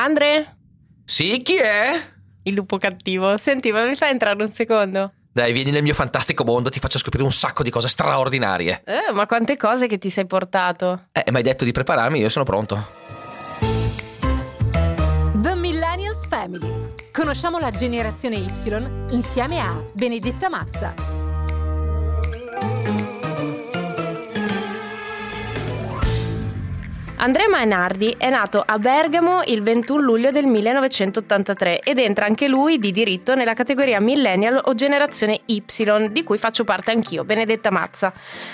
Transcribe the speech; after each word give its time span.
Andre? 0.00 0.56
Sì, 1.04 1.42
chi 1.42 1.56
è? 1.56 1.92
Il 2.44 2.54
lupo 2.54 2.78
cattivo. 2.78 3.36
Senti, 3.36 3.70
ma 3.70 3.84
mi 3.84 3.94
fai 3.94 4.12
entrare 4.12 4.42
un 4.42 4.50
secondo? 4.50 5.12
Dai, 5.30 5.52
vieni 5.52 5.70
nel 5.70 5.82
mio 5.82 5.92
fantastico 5.92 6.42
mondo, 6.42 6.70
ti 6.70 6.80
faccio 6.80 6.96
scoprire 6.96 7.24
un 7.24 7.32
sacco 7.32 7.62
di 7.62 7.68
cose 7.68 7.86
straordinarie. 7.86 8.82
Eh, 8.86 9.12
ma 9.12 9.26
quante 9.26 9.58
cose 9.58 9.86
che 9.88 9.98
ti 9.98 10.08
sei 10.08 10.26
portato? 10.26 11.08
Eh, 11.12 11.30
mi 11.30 11.36
hai 11.36 11.42
detto 11.42 11.64
di 11.64 11.72
prepararmi, 11.72 12.18
io 12.18 12.30
sono 12.30 12.46
pronto. 12.46 12.92
The 15.34 15.54
Millennials 15.54 16.26
Family. 16.28 16.94
Conosciamo 17.12 17.58
la 17.58 17.70
generazione 17.70 18.36
Y 18.36 18.50
insieme 19.10 19.60
a 19.60 19.84
Benedetta 19.92 20.48
Mazza. 20.48 21.09
Andrea 27.22 27.50
Mainardi 27.50 28.14
è 28.16 28.30
nato 28.30 28.62
a 28.64 28.78
Bergamo 28.78 29.42
il 29.44 29.62
21 29.62 30.00
luglio 30.00 30.30
del 30.30 30.46
1983 30.46 31.80
ed 31.80 31.98
entra 31.98 32.24
anche 32.24 32.48
lui 32.48 32.78
di 32.78 32.92
diritto 32.92 33.34
nella 33.34 33.52
categoria 33.52 34.00
millennial 34.00 34.58
o 34.64 34.74
generazione 34.74 35.40
Y, 35.44 35.62
di 36.12 36.22
cui 36.22 36.38
faccio 36.38 36.64
parte 36.64 36.92
anch'io, 36.92 37.24
Benedetta 37.24 37.70
Mazza. 37.70 38.10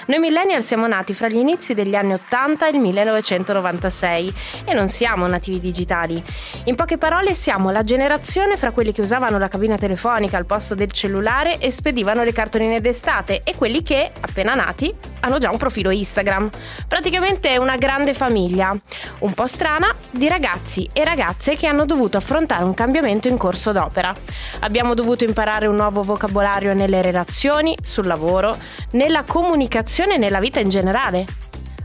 Noi 0.06 0.18
millennial 0.18 0.64
siamo 0.64 0.88
nati 0.88 1.14
fra 1.14 1.28
gli 1.28 1.36
inizi 1.36 1.74
degli 1.74 1.94
anni 1.94 2.14
80 2.14 2.66
e 2.66 2.70
il 2.70 2.78
1996 2.80 4.34
e 4.64 4.74
non 4.74 4.88
siamo 4.88 5.28
nativi 5.28 5.60
digitali. 5.60 6.20
In 6.64 6.74
poche 6.74 6.98
parole 6.98 7.34
siamo 7.34 7.70
la 7.70 7.84
generazione 7.84 8.56
fra 8.56 8.72
quelli 8.72 8.90
che 8.90 9.00
usavano 9.00 9.38
la 9.38 9.46
cabina 9.46 9.78
telefonica 9.78 10.38
al 10.38 10.44
posto 10.44 10.74
del 10.74 10.90
cellulare 10.90 11.58
e 11.58 11.70
spedivano 11.70 12.24
le 12.24 12.32
cartoline 12.32 12.80
d'estate 12.80 13.42
e 13.44 13.54
quelli 13.54 13.84
che, 13.84 14.10
appena 14.22 14.54
nati, 14.54 14.92
hanno 15.20 15.38
già 15.38 15.50
un 15.50 15.58
profilo 15.58 15.90
Instagram. 15.90 16.50
Praticamente 16.86 17.50
è 17.50 17.56
una 17.56 17.76
grande 17.76 18.14
famiglia 18.14 18.76
un 19.20 19.32
po' 19.32 19.46
strana, 19.46 19.94
di 20.10 20.28
ragazzi 20.28 20.88
e 20.92 21.04
ragazze 21.04 21.56
che 21.56 21.66
hanno 21.66 21.84
dovuto 21.84 22.16
affrontare 22.16 22.64
un 22.64 22.74
cambiamento 22.74 23.28
in 23.28 23.36
corso 23.36 23.72
d'opera. 23.72 24.14
Abbiamo 24.60 24.94
dovuto 24.94 25.24
imparare 25.24 25.66
un 25.66 25.76
nuovo 25.76 26.02
vocabolario 26.02 26.74
nelle 26.74 27.02
relazioni, 27.02 27.76
sul 27.82 28.06
lavoro, 28.06 28.56
nella 28.92 29.24
comunicazione 29.24 30.14
e 30.14 30.18
nella 30.18 30.40
vita 30.40 30.60
in 30.60 30.68
generale. 30.68 31.24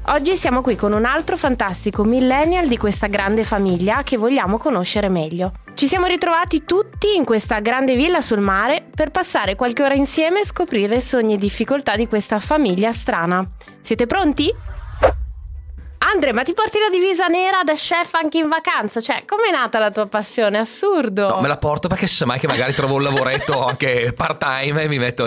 Oggi 0.07 0.35
siamo 0.35 0.61
qui 0.61 0.75
con 0.75 0.93
un 0.93 1.05
altro 1.05 1.37
fantastico 1.37 2.03
millennial 2.03 2.67
di 2.67 2.77
questa 2.77 3.05
grande 3.05 3.43
famiglia 3.43 4.01
che 4.03 4.17
vogliamo 4.17 4.57
conoscere 4.57 5.09
meglio. 5.09 5.51
Ci 5.81 5.87
siamo 5.87 6.05
ritrovati 6.05 6.63
tutti 6.63 7.15
in 7.15 7.25
questa 7.25 7.59
grande 7.59 7.95
villa 7.95 8.21
sul 8.21 8.39
mare 8.39 8.85
per 8.93 9.09
passare 9.09 9.55
qualche 9.55 9.81
ora 9.81 9.95
insieme 9.95 10.41
e 10.41 10.45
scoprire 10.45 11.01
sogni 11.01 11.33
e 11.33 11.37
difficoltà 11.37 11.95
di 11.95 12.07
questa 12.07 12.37
famiglia 12.37 12.91
strana. 12.91 13.43
Siete 13.79 14.05
pronti? 14.05 14.53
Andre, 16.13 16.33
ma 16.33 16.43
ti 16.43 16.53
porti 16.53 16.77
la 16.77 16.89
divisa 16.89 17.27
nera 17.27 17.63
da 17.63 17.73
chef 17.73 18.15
anche 18.15 18.37
in 18.37 18.49
vacanza? 18.49 18.99
Cioè, 18.99 19.23
com'è 19.25 19.49
nata 19.49 19.79
la 19.79 19.91
tua 19.91 20.07
passione? 20.07 20.57
Assurdo. 20.57 21.29
No, 21.29 21.39
me 21.39 21.47
la 21.47 21.55
porto 21.55 21.87
perché 21.87 22.05
se 22.05 22.25
mai 22.25 22.37
che 22.37 22.47
magari 22.47 22.73
trovo 22.73 22.95
un 22.95 23.03
lavoretto 23.03 23.65
anche 23.65 24.11
part 24.13 24.37
time 24.37 24.83
e 24.83 24.87
mi 24.89 24.97
metto. 24.97 25.25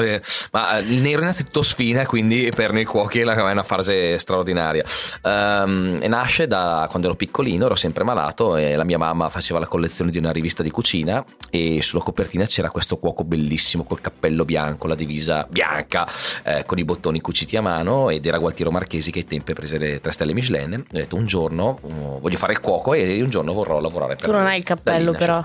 Ma 0.51 0.77
il 0.79 1.01
nero 1.01 1.23
innanzitutto 1.23 1.63
sfina, 1.63 2.05
quindi 2.05 2.53
per 2.55 2.73
noi 2.73 2.85
cuochi 2.85 3.21
è 3.21 3.23
una 3.23 3.63
fase 3.63 4.19
straordinaria. 4.19 4.85
Um, 5.23 6.01
e 6.03 6.09
nasce 6.09 6.47
da 6.47 6.87
quando 6.91 7.09
ero 7.09 7.17
piccolino, 7.17 7.65
ero 7.65 7.77
sempre 7.77 8.05
malato 8.05 8.57
e 8.57 8.77
la 8.77 8.85
mia 8.85 8.99
mamma 8.99 9.31
faceva 9.31 9.59
la 9.59 9.67
collezione 9.67 10.11
di 10.11 10.19
una 10.19 10.33
rivista 10.33 10.63
di 10.63 10.71
cucina 10.71 11.25
e 11.49 11.81
sulla 11.81 12.03
copertina 12.03 12.45
c'era 12.45 12.69
questo 12.69 12.99
cuoco 12.99 13.25
bellissimo 13.25 13.85
col 13.85 14.03
cappello 14.03 14.45
bianco, 14.45 14.87
la 14.87 14.95
divisa 14.95 15.47
bianca, 15.49 16.07
eh, 16.43 16.65
con 16.67 16.79
i 16.79 16.85
bottoni 16.85 17.23
cuciti 17.23 17.57
a 17.57 17.63
mano 17.63 18.11
ed 18.11 18.27
era 18.27 18.37
Gualtiero 18.37 18.71
Marchesi 18.71 19.11
che 19.11 19.21
ai 19.21 19.25
tempi 19.25 19.55
prese 19.55 19.79
le 19.79 20.01
tre 20.03 20.13
stelle 20.13 20.35
Michelin 20.35 20.73
bene. 20.77 20.85
Ho 20.91 20.97
detto 20.97 21.17
un 21.17 21.27
giorno 21.27 21.79
uh, 21.83 22.21
voglio 22.21 22.37
fare 22.37 22.53
il 22.53 22.61
cuoco 22.61 22.95
e 22.95 23.23
un 23.23 23.31
giorno 23.31 23.53
vorrò 23.53 23.81
lavorare 23.81 24.17
per 24.17 24.27
Tu 24.27 24.33
non 24.33 24.47
hai 24.47 24.59
il 24.59 24.65
cappello 24.65 25.13
però. 25.13 25.45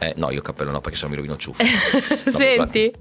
Eh, 0.00 0.14
no, 0.16 0.30
io 0.30 0.36
il 0.36 0.42
cappello 0.42 0.70
no, 0.70 0.80
perché 0.80 0.96
se 0.96 1.04
no 1.04 1.10
mi 1.10 1.16
rovino 1.16 1.34
il 1.34 1.40
ciuffo. 1.40 1.62
Senti, 2.30 2.92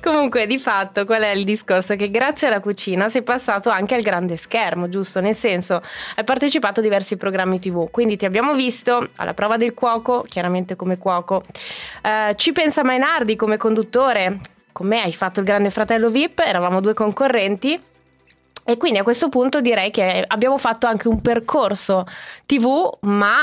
comunque 0.00 0.46
di 0.46 0.58
fatto 0.58 1.04
qual 1.04 1.20
è 1.20 1.30
il 1.30 1.44
discorso? 1.44 1.94
Che 1.94 2.10
grazie 2.10 2.46
alla 2.46 2.60
cucina 2.60 3.08
sei 3.08 3.22
passato 3.22 3.68
anche 3.68 3.94
al 3.94 4.00
grande 4.00 4.38
schermo, 4.38 4.88
giusto? 4.88 5.20
Nel 5.20 5.34
senso, 5.34 5.82
hai 6.16 6.24
partecipato 6.24 6.80
a 6.80 6.82
diversi 6.82 7.18
programmi 7.18 7.58
tv, 7.58 7.90
quindi 7.90 8.16
ti 8.16 8.24
abbiamo 8.24 8.54
visto 8.54 9.10
alla 9.16 9.34
prova 9.34 9.58
del 9.58 9.74
cuoco, 9.74 10.24
chiaramente 10.26 10.74
come 10.74 10.96
cuoco, 10.96 11.42
eh, 12.02 12.34
ci 12.36 12.52
pensa 12.52 12.82
Mainardi 12.82 13.36
come 13.36 13.58
conduttore, 13.58 14.40
con 14.72 14.86
me 14.86 15.02
hai 15.02 15.12
fatto 15.12 15.40
il 15.40 15.46
grande 15.46 15.68
fratello 15.68 16.08
VIP, 16.08 16.38
eravamo 16.38 16.80
due 16.80 16.94
concorrenti 16.94 17.78
e 18.68 18.76
quindi 18.76 18.98
a 18.98 19.02
questo 19.02 19.30
punto 19.30 19.62
direi 19.62 19.90
che 19.90 20.22
abbiamo 20.26 20.58
fatto 20.58 20.86
anche 20.86 21.08
un 21.08 21.22
percorso 21.22 22.04
TV, 22.44 22.98
ma 23.00 23.40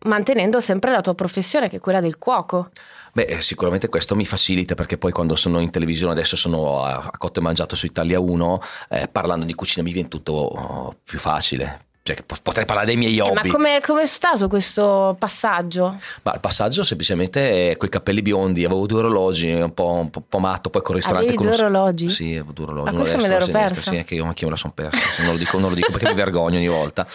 mantenendo 0.00 0.60
sempre 0.60 0.90
la 0.90 1.00
tua 1.00 1.14
professione, 1.14 1.70
che 1.70 1.76
è 1.76 1.80
quella 1.80 2.02
del 2.02 2.18
cuoco. 2.18 2.68
Beh, 3.14 3.40
sicuramente 3.40 3.88
questo 3.88 4.14
mi 4.14 4.26
facilita 4.26 4.74
perché 4.74 4.98
poi 4.98 5.10
quando 5.10 5.36
sono 5.36 5.60
in 5.60 5.70
televisione, 5.70 6.12
adesso 6.12 6.36
sono 6.36 6.84
a, 6.84 7.10
Cotto 7.16 7.40
e 7.40 7.42
Mangiato 7.42 7.76
su 7.76 7.86
Italia 7.86 8.20
1, 8.20 8.60
eh, 8.90 9.08
parlando 9.10 9.46
di 9.46 9.54
cucina 9.54 9.82
mi 9.82 9.92
viene 9.92 10.08
tutto 10.08 10.32
oh, 10.32 10.96
più 11.02 11.18
facile 11.18 11.86
cioè, 12.14 12.24
potrei 12.42 12.64
parlare 12.64 12.86
dei 12.86 12.96
miei 12.96 13.18
hobby. 13.20 13.48
Eh, 13.48 13.58
ma 13.58 13.80
come 13.80 14.02
è 14.02 14.06
stato 14.06 14.48
questo 14.48 15.14
passaggio? 15.18 15.98
Ma 16.22 16.32
il 16.32 16.40
passaggio 16.40 16.82
semplicemente 16.82 17.70
è 17.70 17.76
quei 17.76 17.90
capelli 17.90 18.22
biondi, 18.22 18.64
avevo 18.64 18.86
due 18.86 19.00
orologi, 19.00 19.50
un 19.50 19.74
po', 19.74 19.90
un 19.90 20.10
po', 20.10 20.20
un 20.20 20.28
po 20.28 20.38
matto, 20.38 20.70
poi 20.70 20.80
con 20.80 20.96
il 20.96 21.02
ristorante... 21.02 21.34
Avevi 21.34 21.48
due 21.48 21.54
orologi? 21.54 22.08
Sì, 22.08 22.30
avevo 22.30 22.52
due 22.52 22.64
orologi. 22.64 22.94
Ma 22.94 23.00
questo 23.00 23.18
me 23.18 23.28
l'ero 23.28 23.46
persa? 23.46 23.80
Sì, 23.80 23.96
anche 23.96 24.14
io, 24.14 24.24
anche 24.24 24.40
io 24.40 24.46
me 24.46 24.52
la 24.52 24.58
sono 24.58 24.72
persa, 24.74 25.22
non 25.22 25.32
lo, 25.32 25.38
dico, 25.38 25.58
non 25.58 25.68
lo 25.68 25.74
dico 25.74 25.90
perché 25.90 26.08
mi 26.08 26.14
vergogno 26.14 26.56
ogni 26.56 26.68
volta. 26.68 27.06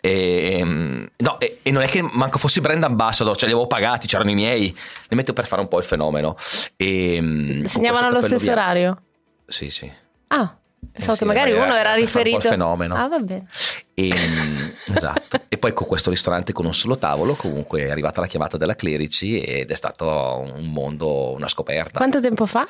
E, 0.00 0.58
ehm, 0.58 1.08
no, 1.16 1.40
e, 1.40 1.60
e, 1.62 1.70
non 1.70 1.82
è 1.82 1.88
che 1.88 2.02
manco 2.02 2.38
fossi 2.38 2.60
brand 2.60 2.84
ambassador, 2.84 3.34
cioè 3.34 3.48
li 3.48 3.54
avevo 3.54 3.66
pagati, 3.66 4.06
c'erano 4.06 4.30
i 4.30 4.34
miei, 4.34 4.76
li 5.08 5.16
metto 5.16 5.32
per 5.32 5.46
fare 5.46 5.62
un 5.62 5.68
po' 5.68 5.78
il 5.78 5.84
fenomeno. 5.84 6.36
E, 6.76 7.14
ehm, 7.14 7.64
Segnavano 7.64 8.08
allo 8.08 8.20
stesso 8.20 8.44
via. 8.44 8.52
orario? 8.52 9.02
Sì, 9.46 9.70
sì. 9.70 9.90
Ah. 10.28 10.54
So 10.98 11.12
eh 11.12 11.16
che 11.16 11.24
magari 11.24 11.52
uno 11.52 11.74
era 11.74 11.94
riferito 11.94 12.36
al 12.36 12.42
fenomeno. 12.42 12.94
Ah, 12.94 13.08
va 13.08 13.18
bene. 13.18 13.46
E, 13.94 14.08
esatto. 14.94 15.40
e 15.48 15.58
poi 15.58 15.72
con 15.72 15.86
questo 15.86 16.10
ristorante 16.10 16.52
con 16.52 16.66
un 16.66 16.74
solo 16.74 16.98
tavolo, 16.98 17.34
comunque 17.34 17.82
è 17.82 17.90
arrivata 17.90 18.20
la 18.20 18.26
chiamata 18.26 18.56
della 18.56 18.74
Clerici 18.74 19.40
ed 19.40 19.70
è 19.70 19.74
stato 19.74 20.06
un 20.06 20.66
mondo, 20.72 21.34
una 21.34 21.48
scoperta. 21.48 21.98
Quanto 21.98 22.20
tempo 22.20 22.46
fa? 22.46 22.66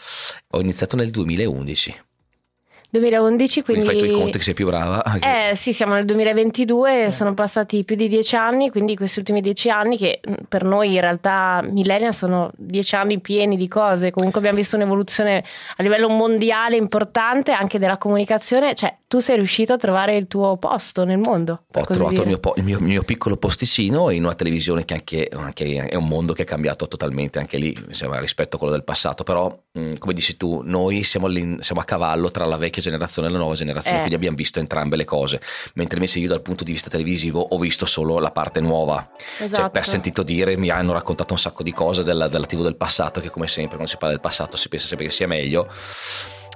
Ho 0.51 0.61
iniziato 0.61 0.97
nel 0.97 1.11
2011. 1.11 2.07
2011, 2.91 3.63
quindi... 3.63 3.85
quindi 3.85 4.01
fai 4.01 4.09
tu 4.09 4.17
i 4.17 4.19
conti 4.19 4.39
che 4.39 4.45
sei 4.45 4.55
più 4.55 4.67
brava. 4.67 5.03
Eh 5.21 5.55
sì, 5.55 5.73
siamo 5.73 5.95
nel 5.95 6.07
2022, 6.07 7.05
eh. 7.05 7.11
sono 7.11 7.35
passati 7.35 7.85
più 7.85 7.97
di 7.97 8.09
dieci 8.09 8.35
anni, 8.35 8.71
quindi 8.71 8.97
questi 8.97 9.19
ultimi 9.19 9.41
dieci 9.41 9.69
anni 9.69 9.99
che 9.99 10.21
mm, 10.27 10.35
per 10.49 10.65
noi 10.65 10.95
in 10.95 11.01
realtà 11.01 11.61
millennial 11.63 12.15
sono 12.15 12.51
dieci 12.57 12.95
anni 12.95 13.21
pieni 13.21 13.57
di 13.57 13.69
cose, 13.69 14.11
comunque 14.11 14.39
abbiamo 14.39 14.57
visto 14.57 14.77
un'evoluzione 14.77 15.45
a 15.77 15.83
livello 15.83 16.09
mondiale 16.09 16.77
importante 16.77 17.53
anche 17.53 17.79
della 17.79 17.99
comunicazione, 17.99 18.75
cioè 18.75 18.97
tu 19.07 19.21
sei 19.21 19.37
riuscito 19.37 19.73
a 19.73 19.77
trovare 19.77 20.17
il 20.17 20.27
tuo 20.27 20.57
posto 20.57 21.05
nel 21.05 21.19
mondo. 21.19 21.65
Ho 21.75 21.85
trovato 21.85 22.23
il 22.23 22.29
mio, 22.29 22.41
il, 22.57 22.65
mio, 22.65 22.79
il 22.79 22.85
mio, 22.85 23.03
piccolo 23.03 23.37
posticino 23.37 24.11
in 24.11 24.25
una 24.25 24.35
televisione 24.35 24.85
che 24.85 24.95
anche, 24.95 25.29
anche, 25.33 25.87
è 25.87 25.95
un 25.95 26.07
mondo 26.07 26.33
che 26.33 26.43
è 26.43 26.47
cambiato 26.47 26.89
totalmente 26.89 27.39
anche 27.39 27.57
lì 27.59 27.77
insomma, 27.89 28.19
rispetto 28.19 28.57
a 28.57 28.59
quello 28.59 28.75
del 28.75 28.85
passato, 28.85 29.25
però 29.25 29.55
come 29.99 30.13
dici 30.13 30.37
tu, 30.37 30.63
noi 30.65 31.03
siamo, 31.03 31.29
siamo 31.61 31.81
a 31.81 31.85
cavallo 31.85 32.31
tra 32.31 32.45
la 32.45 32.57
vecchia 32.57 32.83
generazione 32.83 33.29
e 33.29 33.31
la 33.31 33.39
nuova 33.39 33.55
generazione, 33.55 33.97
eh. 33.97 34.01
quindi 34.01 34.17
abbiamo 34.17 34.37
visto 34.37 34.59
entrambe 34.59 34.97
le 34.97 35.05
cose. 35.05 35.41
Mentre 35.75 35.97
invece 35.97 36.19
io 36.19 36.29
dal 36.29 36.43
punto 36.43 36.65
di 36.65 36.73
vista 36.73 36.91
televisivo 36.91 37.41
ho 37.41 37.59
visto 37.59 37.87
solo 37.87 38.19
la 38.19 38.31
parte 38.31 38.61
nuova. 38.61 39.11
Esatto. 39.39 39.55
Cioè, 39.55 39.71
per 39.71 39.85
sentito 39.85 40.23
dire 40.23 40.57
mi 40.57 40.71
hanno 40.71 40.93
raccontato 40.93 41.33
un 41.33 41.39
sacco 41.39 41.63
di 41.63 41.73
cose 41.73 42.03
della, 42.03 42.29
della 42.29 42.47
TV 42.47 42.63
del 42.63 42.77
passato, 42.77 43.21
che 43.21 43.31
come 43.31 43.47
sempre 43.47 43.77
quando 43.77 43.89
si 43.89 43.97
parla 43.97 44.13
del 44.13 44.21
passato 44.21 44.57
si 44.57 44.69
pensa 44.69 44.87
sempre 44.87 45.07
che 45.07 45.13
sia 45.13 45.27
meglio. 45.27 45.69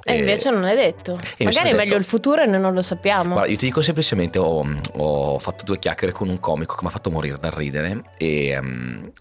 E 0.04 0.16
invece 0.16 0.50
non 0.50 0.64
è 0.64 0.74
detto. 0.74 1.18
Magari 1.38 1.70
è 1.70 1.74
meglio 1.74 1.96
il 1.96 2.04
futuro 2.04 2.42
e 2.42 2.46
noi 2.46 2.60
non 2.60 2.74
lo 2.74 2.82
sappiamo. 2.82 3.34
Guarda, 3.34 3.50
io 3.50 3.56
ti 3.56 3.66
dico 3.66 3.82
semplicemente: 3.82 4.38
ho, 4.38 4.66
ho, 4.96 5.38
fatto 5.38 5.64
due 5.64 5.78
chiacchiere 5.78 6.12
con 6.12 6.28
un 6.28 6.40
comico 6.40 6.74
che 6.74 6.80
mi 6.82 6.88
ha 6.88 6.92
fatto 6.92 7.10
morire 7.10 7.38
dal 7.38 7.52
ridere. 7.52 8.02
E 8.18 8.58
um, 8.58 9.12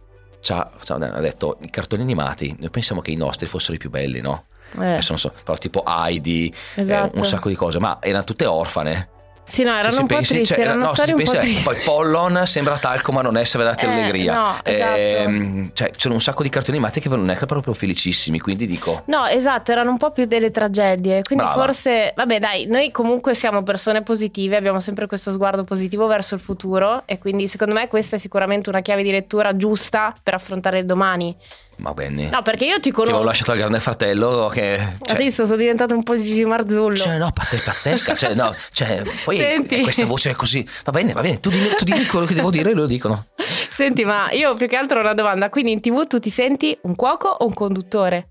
ci 0.41 0.51
ha, 0.51 0.71
ha 0.87 1.19
detto: 1.19 1.57
i 1.61 1.69
cartoni 1.69 2.01
animati, 2.01 2.55
noi 2.59 2.69
pensiamo 2.69 3.01
che 3.01 3.11
i 3.11 3.15
nostri 3.15 3.47
fossero 3.47 3.75
i 3.75 3.77
più 3.77 3.89
belli, 3.89 4.21
no? 4.21 4.45
eh. 4.79 4.93
adesso 4.93 5.09
non 5.09 5.19
so, 5.19 5.33
però 5.43 5.57
tipo 5.57 5.83
Heidi, 5.85 6.53
esatto. 6.75 7.15
eh, 7.15 7.19
un 7.19 7.25
sacco 7.25 7.49
di 7.49 7.55
cose, 7.55 7.79
ma 7.79 7.97
erano 8.01 8.23
tutte 8.23 8.45
orfane. 8.45 9.09
Sì, 9.51 9.63
no, 9.63 9.71
erano 9.71 9.91
cioè, 9.91 10.01
un 10.01 10.07
po' 10.07 10.15
pensi, 10.15 10.33
tristi, 10.35 10.53
cioè, 10.53 10.63
erano 10.63 10.85
no, 10.85 10.93
storie 10.93 11.11
un 11.11 11.17
pensi, 11.17 11.33
po' 11.33 11.39
tristi. 11.41 11.63
Poi 11.63 11.75
Pollon 11.83 12.43
sembra 12.45 12.77
talco, 12.77 13.11
ma 13.11 13.21
non 13.21 13.35
è 13.35 13.43
se 13.43 13.57
vedete 13.57 13.85
eh, 13.85 13.89
allegria. 13.89 14.33
No, 14.33 14.55
esatto. 14.63 14.95
eh, 14.95 15.69
cioè, 15.73 15.89
c'erano 15.89 16.13
un 16.15 16.21
sacco 16.21 16.43
di 16.43 16.47
cartoni 16.47 16.77
animati 16.77 17.01
che 17.01 17.09
non 17.09 17.29
è 17.29 17.45
proprio 17.45 17.73
felicissimi, 17.73 18.39
quindi 18.39 18.65
dico... 18.65 19.01
No, 19.07 19.25
esatto, 19.25 19.73
erano 19.73 19.89
un 19.89 19.97
po' 19.97 20.11
più 20.11 20.23
delle 20.23 20.51
tragedie, 20.51 21.21
quindi 21.23 21.43
Brava. 21.43 21.65
forse... 21.65 22.13
Vabbè, 22.15 22.39
dai, 22.39 22.65
noi 22.65 22.91
comunque 22.91 23.33
siamo 23.33 23.61
persone 23.61 24.03
positive, 24.03 24.55
abbiamo 24.55 24.79
sempre 24.79 25.05
questo 25.05 25.31
sguardo 25.31 25.65
positivo 25.65 26.07
verso 26.07 26.33
il 26.33 26.39
futuro 26.39 27.03
e 27.05 27.17
quindi 27.17 27.49
secondo 27.49 27.73
me 27.73 27.89
questa 27.89 28.15
è 28.15 28.19
sicuramente 28.19 28.69
una 28.69 28.79
chiave 28.79 29.03
di 29.03 29.11
lettura 29.11 29.57
giusta 29.57 30.13
per 30.23 30.33
affrontare 30.33 30.79
il 30.79 30.85
domani. 30.85 31.35
Va 31.81 31.93
bene. 31.93 32.29
No, 32.29 32.41
perché 32.41 32.65
io 32.65 32.75
ti 32.75 32.81
Ti 32.83 32.91
conosco. 32.91 33.15
avevo 33.15 33.29
lasciato 33.29 33.51
al 33.51 33.57
grande 33.57 33.79
fratello 33.79 34.49
che... 34.53 34.77
cioè, 35.01 35.15
Adesso 35.15 35.45
sono 35.45 35.57
diventato 35.57 35.93
un 35.95 36.03
po' 36.03 36.15
Gigi 36.15 36.45
Marzullo. 36.45 36.95
Cioè, 36.95 37.17
no, 37.17 37.31
pazz- 37.31 37.63
pazzesca. 37.63 38.15
Cioè, 38.15 38.33
no, 38.35 38.55
cioè, 38.71 39.01
poi 39.23 39.37
Senti. 39.37 39.81
questa 39.81 40.05
voce 40.05 40.29
è 40.31 40.33
così. 40.35 40.67
Va 40.83 40.91
bene, 40.91 41.13
va 41.13 41.21
bene. 41.21 41.39
Tu 41.39 41.49
dimmi, 41.49 41.69
tu 41.75 41.83
dimmi 41.83 42.05
quello 42.05 42.25
che 42.25 42.33
devo 42.35 42.49
dire 42.51 42.71
e 42.71 42.73
lo 42.73 42.85
dicono. 42.85 43.25
Senti, 43.69 44.05
ma 44.05 44.29
io 44.31 44.53
più 44.55 44.67
che 44.67 44.75
altro 44.75 44.99
ho 44.99 45.01
una 45.01 45.13
domanda. 45.13 45.49
Quindi 45.49 45.71
in 45.71 45.81
tv 45.81 46.05
tu 46.07 46.19
ti 46.19 46.29
senti 46.29 46.77
un 46.83 46.95
cuoco 46.95 47.27
o 47.27 47.45
un 47.45 47.53
conduttore? 47.53 48.27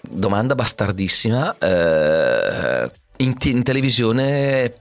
Domanda 0.00 0.54
bastardissima. 0.54 1.56
eh, 1.58 2.90
in, 3.18 3.34
in 3.44 3.62
televisione 3.62 4.72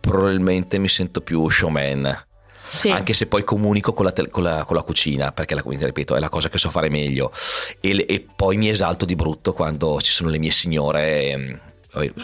probabilmente 0.00 0.78
mi 0.78 0.88
sento 0.88 1.20
più 1.20 1.48
showman. 1.48 2.25
Sì. 2.68 2.90
Anche 2.90 3.12
se 3.12 3.26
poi 3.26 3.44
comunico 3.44 3.92
con 3.92 4.04
la, 4.04 4.12
tel- 4.12 4.28
con 4.28 4.42
la- 4.42 4.64
con 4.64 4.76
la 4.76 4.82
cucina, 4.82 5.32
perché 5.32 5.54
la 5.54 5.62
cucina, 5.62 5.86
ripeto, 5.86 6.14
è 6.16 6.20
la 6.20 6.28
cosa 6.28 6.48
che 6.48 6.58
so 6.58 6.70
fare 6.70 6.88
meglio. 6.88 7.30
E, 7.80 8.04
e 8.08 8.26
poi 8.34 8.56
mi 8.56 8.68
esalto 8.68 9.04
di 9.04 9.14
brutto 9.14 9.52
quando 9.52 10.00
ci 10.00 10.12
sono 10.12 10.30
le 10.30 10.38
mie 10.38 10.50
signore. 10.50 11.60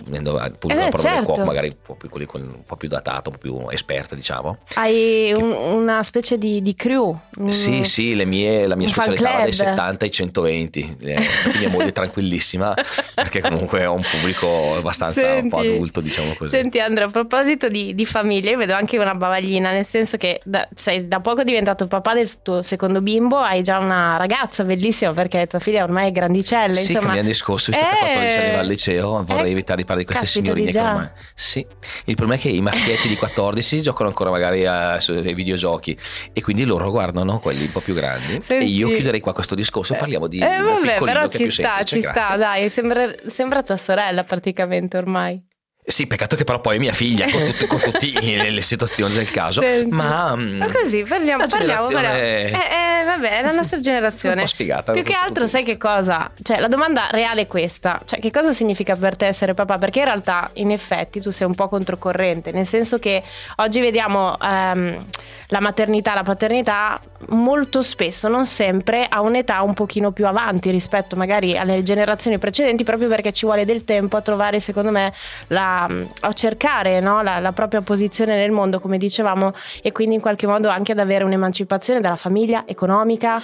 Venendo 0.05 0.37
al 0.39 0.57
pubblico 0.59 0.81
Eh, 0.83 0.85
la 0.85 0.91
parola 0.91 1.09
del 1.09 1.19
certo. 1.19 1.25
cuoco, 1.33 1.45
magari 1.45 1.69
un 1.69 1.75
po' 1.83 1.95
più, 1.95 2.09
un 2.41 2.65
po' 2.67 2.77
più 2.77 2.89
datato, 2.89 3.31
un 3.31 3.37
po' 3.37 3.41
più 3.41 3.69
esperte, 3.71 4.15
diciamo. 4.15 4.59
Hai 4.75 5.33
un- 5.35 5.53
una 5.53 6.03
specie 6.03 6.39
di, 6.39 6.61
di 6.63 6.75
crew. 6.75 7.19
Sì, 7.49 7.83
sì, 7.85 8.15
le 8.15 8.25
mie- 8.25 8.67
la 8.67 8.77
mia 8.77 8.87
un 8.87 8.93
specialità 8.93 9.31
va 9.33 9.41
dai 9.43 9.51
club. 9.51 9.69
70 9.69 10.05
ai 10.05 10.11
120. 10.11 10.97
Eh, 11.01 11.19
mia 11.59 11.69
moglie 11.69 11.89
è 11.89 11.93
tranquillissima 11.93 12.75
perché 13.15 13.41
comunque 13.41 13.85
ho 13.87 13.95
un 13.95 14.03
pubblico 14.09 14.77
abbastanza 14.77 15.21
un 15.35 15.49
po' 15.49 15.59
Senti- 15.61 15.75
adulto, 15.75 16.01
diciamo 16.01 16.35
così. 16.35 16.51
Senti 16.57 16.79
Andrea, 16.81 17.07
a 17.07 17.11
proposito 17.11 17.69
di, 17.69 17.95
di 17.95 18.07
famiglia, 18.07 18.51
io 18.51 18.59
vedo 18.59 18.75
anche 18.75 18.99
una 18.99 19.15
bavaglina, 19.15 19.71
nel 19.71 19.85
senso 19.85 20.17
che 20.17 20.41
da, 20.45 20.67
sei 20.75 21.09
da 21.09 21.21
poco 21.21 21.43
diventato 21.43 21.87
papà 21.87 22.15
del 22.15 22.43
tuo 22.43 22.63
secondo 22.63 23.01
bimbo, 23.01 23.39
hai 23.39 23.63
già 23.63 23.79
una 23.79 24.17
ragazza 24.17 24.65
bellissima 24.65 25.13
perché 25.13 25.47
tua 25.47 25.59
figlia 25.59 25.83
ormai 25.85 26.09
è 26.09 26.13
grandicella. 26.13 26.75
Sì, 26.75 26.87
che 26.89 26.93
insomma. 26.95 27.15
gli 27.15 27.19
anni 27.19 27.35
scorsi, 27.35 27.71
visto 27.71 27.87
che 27.87 27.95
ha 27.95 27.99
14 27.99 28.39
anni 28.39 28.55
al 28.57 28.67
liceo, 28.67 29.25
vorrei 29.25 29.51
Eh, 29.53 29.55
di 29.65 29.85
parlare 29.85 30.01
di 30.01 30.05
queste 30.07 30.25
caspita, 30.25 30.45
signorine 30.55 30.71
che 30.71 30.79
ormai... 30.81 31.11
Sì, 31.35 31.67
il 32.07 32.15
problema 32.17 32.41
è 32.41 32.43
che 32.43 32.49
i 32.51 32.61
maschietti 32.61 33.09
di 33.09 33.17
14 33.17 33.81
giocano 33.83 34.09
ancora 34.09 34.31
magari 34.31 34.67
a- 34.67 34.95
ai 34.95 35.35
videogiochi 35.35 35.97
e 36.33 36.43
quindi 36.43 36.65
loro 36.65 36.91
guardano 36.91 37.39
quelli 37.39 37.63
un 37.65 37.73
po' 37.73 37.81
più 37.81 37.95
grandi 37.95 38.41
Senti- 38.41 38.65
e 38.65 38.69
io 38.69 38.89
chiuderei 38.89 39.21
qua 39.21 39.33
questo 39.33 39.55
discorso, 39.55 39.95
parliamo 39.95 40.27
di 40.27 40.39
Eh, 40.39 40.61
vabbè, 40.61 40.99
però 40.99 41.29
ci 41.29 41.49
sta, 41.51 41.63
semplice, 41.63 41.85
ci 41.87 42.01
grazie. 42.01 42.23
sta, 42.23 42.37
dai, 42.37 42.69
sembra, 42.69 43.13
sembra 43.27 43.63
tua 43.63 43.77
sorella 43.77 44.25
praticamente 44.25 44.97
ormai. 44.97 45.43
Sì, 45.85 46.07
peccato 46.07 46.37
che 46.37 46.45
però 46.45 46.61
poi 46.61 46.77
è 46.77 46.79
mia 46.79 46.93
figlia 46.93 47.29
con, 47.29 47.45
tutte- 47.45 47.67
con 47.67 47.81
tutte 47.81 48.13
le, 48.21 48.63
situazioni 48.63 49.15
del 49.15 49.33
caso, 49.33 49.61
Senti. 49.61 49.91
ma... 49.93 50.37
Ma 50.37 50.71
così, 50.71 51.03
parliamo, 51.03 51.45
parliamo, 51.49 51.89
parliamo. 51.89 52.17
Eh, 52.17 52.53
eh, 52.53 53.05
vabbè, 53.05 53.39
è 53.39 53.43
la 53.43 53.51
nostra 53.53 53.81
generazione. 53.81 54.37
Un 54.37 54.41
po' 54.43 54.47
sfigata, 54.47 54.93
Più 54.93 55.03
che 55.03 55.13
altro, 55.13 55.49
sai 55.49 55.65
che 55.65 55.77
cosa? 55.79 56.31
Cioè, 56.41 56.61
la 56.61 56.69
domanda 56.69 57.09
reale 57.11 57.43
è 57.43 57.47
questa. 57.49 58.01
Cioè, 58.05 58.21
che 58.21 58.31
cosa 58.31 58.53
significa 58.53 58.95
per 58.95 59.17
te 59.17 59.27
essere 59.27 59.55
papà? 59.55 59.79
Perché 59.79 59.99
in 59.99 60.05
realtà, 60.05 60.49
in 60.55 60.71
effetti, 60.71 61.21
tu 61.21 61.33
sei 61.33 61.49
un 61.49 61.55
po' 61.57 61.69
controcorrente, 61.69 62.53
nel 62.53 62.67
senso 62.67 63.01
che 63.01 63.21
oggi 63.57 63.81
vediamo 63.81 64.39
ehm, 64.41 65.05
la 65.49 65.61
maternità, 65.61 66.15
la 66.15 66.23
paternità 66.23 66.97
molto 67.31 67.83
spesso, 67.83 68.29
non 68.29 68.47
sempre, 68.47 69.07
a 69.09 69.21
un'età 69.21 69.63
un 69.63 69.75
pochino 69.75 70.11
più 70.13 70.27
avanti 70.27 70.71
rispetto 70.71 71.17
magari 71.17 71.57
alle 71.57 71.83
generazioni 71.83 72.39
precedenti, 72.39 72.85
proprio 72.85 73.09
perché 73.09 73.33
ci 73.33 73.47
vuole 73.47 73.65
del 73.65 73.85
tempo 73.85 74.17
a 74.17 74.21
trovare, 74.21 74.61
secondo 74.61 74.91
me, 74.91 75.13
la, 75.49 75.89
a 76.21 76.33
cercare 76.33 77.01
no? 77.01 77.23
la, 77.23 77.39
la 77.39 77.53
propria 77.53 77.81
posizione 77.83 78.37
nel 78.37 78.51
mondo, 78.51 78.81
come 78.81 78.99
dicevamo, 78.99 79.53
e 79.83 79.93
quindi 79.93 80.17
in 80.17 80.21
qualche 80.21 80.47
modo 80.47 80.69
anche 80.69 80.93
ad 80.93 80.99
avere 80.99 81.25
un'emancipazione 81.25 82.01
dalla 82.01 82.17
famiglia 82.17 82.65
economica. 82.67 83.41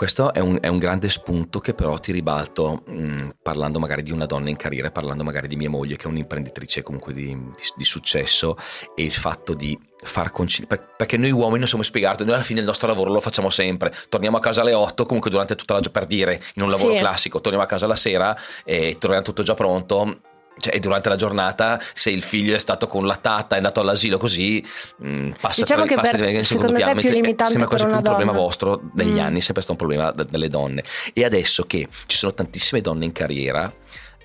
Questo 0.00 0.32
è 0.32 0.38
un, 0.38 0.56
è 0.62 0.66
un 0.66 0.78
grande 0.78 1.10
spunto 1.10 1.60
che 1.60 1.74
però 1.74 1.98
ti 1.98 2.10
ribalto 2.10 2.84
mh, 2.86 3.32
parlando 3.42 3.78
magari 3.78 4.02
di 4.02 4.10
una 4.10 4.24
donna 4.24 4.48
in 4.48 4.56
carriera, 4.56 4.90
parlando 4.90 5.22
magari 5.24 5.46
di 5.46 5.56
mia 5.56 5.68
moglie 5.68 5.96
che 5.96 6.04
è 6.04 6.06
un'imprenditrice 6.06 6.80
comunque 6.80 7.12
di, 7.12 7.26
di- 7.26 7.52
di 7.76 7.84
successo 7.84 8.56
e 8.94 9.02
il 9.02 9.12
fatto 9.12 9.52
di 9.52 9.78
far 10.02 10.30
conciliare, 10.30 10.88
perché 10.96 11.18
noi 11.18 11.32
uomini 11.32 11.58
non 11.58 11.68
siamo 11.68 11.84
spiegati, 11.84 12.24
noi 12.24 12.32
alla 12.32 12.42
fine 12.42 12.60
il 12.60 12.64
nostro 12.64 12.88
lavoro 12.88 13.12
lo 13.12 13.20
facciamo 13.20 13.50
sempre, 13.50 13.92
torniamo 14.08 14.38
a 14.38 14.40
casa 14.40 14.62
alle 14.62 14.72
8 14.72 15.04
comunque 15.04 15.28
durante 15.28 15.54
tutta 15.54 15.74
la 15.74 15.80
giornata 15.80 16.06
per 16.06 16.08
dire 16.08 16.42
in 16.54 16.62
un 16.62 16.70
lavoro 16.70 16.94
Sì. 16.94 16.98
classico, 16.98 17.42
torniamo 17.42 17.66
a 17.66 17.68
casa 17.68 17.86
la 17.86 17.94
sera 17.94 18.34
e 18.64 18.96
troviamo 18.98 19.22
tutto 19.22 19.42
già 19.42 19.52
pronto. 19.52 20.20
Cioè, 20.60 20.78
durante 20.78 21.08
la 21.08 21.16
giornata, 21.16 21.80
se 21.94 22.10
il 22.10 22.22
figlio 22.22 22.54
è 22.54 22.58
stato 22.58 22.86
con 22.86 23.06
la 23.06 23.16
tata, 23.16 23.54
è 23.54 23.58
andato 23.58 23.80
all'asilo 23.80 24.18
così, 24.18 24.64
mh, 24.98 25.30
passa 25.40 25.62
Diciamo 25.62 25.84
tra- 25.86 25.94
che 25.94 26.00
passa 26.00 26.16
per- 26.16 26.28
in 26.28 26.44
secondo 26.44 26.44
secondo 26.44 26.66
te 26.66 26.72
è 26.72 26.76
piano, 26.76 26.92
più 26.92 27.02
mentre- 27.02 27.14
limitante 27.22 27.50
sembra 27.50 27.68
quasi 27.68 27.84
più 27.84 27.92
un 27.92 27.98
una 27.98 28.08
problema 28.08 28.32
donna. 28.32 28.44
vostro 28.44 28.80
degli 28.92 29.12
Mm. 29.14 29.18
anni, 29.18 29.38
è 29.38 29.42
sempre 29.42 29.62
stato 29.62 29.72
un 29.82 29.88
problema 29.88 30.12
de- 30.12 30.26
delle 30.30 30.48
donne. 30.48 30.84
E 31.12 31.24
adesso 31.24 31.64
che 31.64 31.88
ci 32.06 32.16
sono 32.16 32.34
tantissime 32.34 32.80
donne 32.80 33.04
in 33.06 33.12
carriera, 33.12 33.72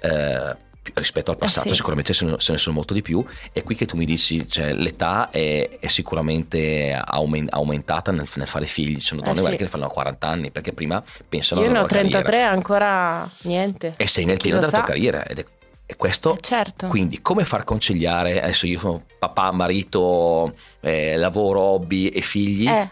eh, 0.02 0.64
rispetto 0.94 1.32
al 1.32 1.38
passato, 1.38 1.66
Eh 1.68 1.70
sì. 1.72 1.78
sicuramente 1.78 2.14
se 2.14 2.26
ne, 2.26 2.36
se 2.38 2.52
ne 2.52 2.58
sono 2.60 2.76
molto 2.76 2.94
di 2.94 3.02
più. 3.02 3.26
È 3.52 3.64
qui 3.64 3.74
che 3.74 3.88
tu 3.88 3.98
mi 3.98 4.06
dici, 4.06 4.48
cioè, 4.48 4.72
l'età 4.74 5.32
è, 5.32 5.78
è 5.80 5.88
sicuramente 5.88 6.94
aumen- 7.04 7.48
aumentata 7.50 8.12
nel, 8.12 8.28
nel 8.36 8.48
fare 8.48 8.66
figli. 8.68 9.00
Ci 9.00 9.06
sono 9.08 9.22
Eh 9.22 9.24
donne 9.24 9.38
sì. 9.38 9.42
magari 9.42 9.58
che 9.58 9.64
ne 9.64 9.70
fanno 9.70 9.86
a 9.86 9.90
40 9.90 10.28
anni 10.28 10.52
perché 10.52 10.74
prima 10.74 11.04
pensano 11.28 11.62
Io 11.62 11.68
ne 11.68 11.74
ho 11.74 11.82
loro 11.82 11.88
carriera. 11.88 12.22
33 12.22 12.44
ancora 12.44 13.28
niente. 13.44 13.94
E 13.98 14.08
sei 14.08 14.26
nel 14.26 14.38
pieno 14.38 14.60
della 14.60 14.70
tua 14.72 14.80
sa? 14.82 14.86
carriera. 14.86 15.26
Ed 15.26 15.40
è, 15.40 15.46
è 15.86 15.96
questo 15.96 16.36
Eh, 16.36 16.42
certo. 16.42 16.88
quindi, 16.88 17.22
come 17.22 17.46
far 17.46 17.64
conciliare 17.64 18.42
adesso 18.42 18.66
io 18.66 18.80
sono 18.80 19.04
papà, 19.20 19.52
marito, 19.52 20.56
eh, 20.82 21.16
lavoro, 21.18 21.60
hobby 21.62 22.08
e 22.08 22.22
figli? 22.22 22.68
Eh, 22.68 22.90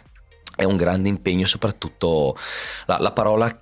È 0.56 0.64
un 0.64 0.78
grande 0.78 1.10
impegno, 1.10 1.48
soprattutto 1.48 2.38
la, 2.86 2.98
la 3.00 3.12
parola 3.12 3.60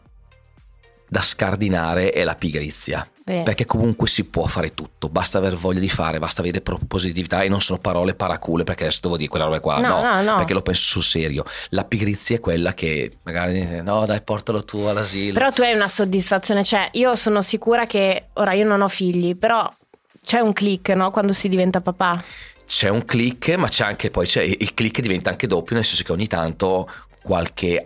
da 1.11 1.21
scardinare 1.21 2.11
è 2.11 2.23
la 2.23 2.35
pigrizia. 2.35 3.05
eh. 3.25 3.41
Perché 3.43 3.65
comunque 3.65 4.07
si 4.07 4.23
può 4.23 4.45
fare 4.45 4.73
tutto, 4.73 5.09
basta 5.09 5.39
aver 5.39 5.55
voglia 5.55 5.81
di 5.81 5.89
fare, 5.89 6.19
basta 6.19 6.39
avere 6.39 6.61
propositività 6.61 7.41
e 7.41 7.49
non 7.49 7.59
sono 7.59 7.79
parole 7.79 8.13
paracule 8.13 8.63
perché 8.63 8.83
adesso 8.83 9.01
devo 9.03 9.17
dire 9.17 9.27
quella 9.27 9.43
roba 9.45 9.59
qua, 9.59 9.79
No, 9.79 10.01
no, 10.01 10.21
no. 10.21 10.35
perché 10.37 10.53
lo 10.53 10.61
penso 10.61 10.83
sul 10.85 11.03
serio. 11.03 11.43
La 11.71 11.83
pigrizia 11.83 12.37
è 12.37 12.39
quella 12.39 12.73
che 12.73 13.17
magari 13.23 13.81
no 13.81 14.05
dai 14.05 14.21
portalo 14.21 14.63
tu 14.63 14.77
all'asilo. 14.83 15.33
Però 15.33 15.51
tu 15.51 15.63
hai 15.63 15.73
una 15.73 15.89
soddisfazione, 15.89 16.63
cioè 16.63 16.87
io 16.93 17.17
sono 17.17 17.41
sicura 17.41 17.85
che 17.85 18.27
ora 18.35 18.53
io 18.53 18.65
non 18.65 18.79
ho 18.81 18.87
figli, 18.87 19.35
però 19.35 19.69
c'è 20.23 20.39
un 20.39 20.53
click, 20.53 20.89
no? 20.95 21.11
Quando 21.11 21.33
si 21.33 21.49
diventa 21.49 21.81
papà. 21.81 22.23
c'è 22.65 22.87
un 22.87 23.03
click, 23.03 23.49
ma 23.57 23.67
c'è 23.67 23.83
anche 23.83 24.09
poi 24.11 24.25
c'è, 24.27 24.43
il 24.43 24.73
click 24.73 25.01
diventa 25.01 25.29
anche 25.29 25.45
doppio, 25.45 25.75
nel 25.75 25.83
senso 25.83 26.03
che 26.03 26.13
ogni 26.13 26.27
tanto 26.27 26.89
qualche 27.21 27.79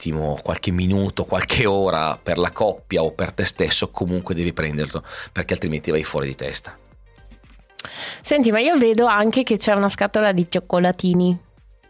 attimo, 0.00 0.38
qualche 0.42 0.70
minuto, 0.70 1.24
qualche 1.26 1.66
ora 1.66 2.18
per 2.20 2.38
la 2.38 2.50
coppia 2.50 3.02
o 3.02 3.12
per 3.12 3.32
te 3.32 3.44
stesso 3.44 3.90
comunque 3.90 4.34
devi 4.34 4.54
prenderlo, 4.54 5.02
perché 5.30 5.52
altrimenti 5.52 5.90
vai 5.90 6.02
fuori 6.04 6.26
di 6.28 6.34
testa. 6.34 6.74
Senti, 8.22 8.50
ma 8.50 8.60
io 8.60 8.78
vedo 8.78 9.04
anche 9.04 9.42
che 9.42 9.58
c'è 9.58 9.74
una 9.74 9.90
scatola 9.90 10.32
di 10.32 10.46
cioccolatini. 10.50 11.38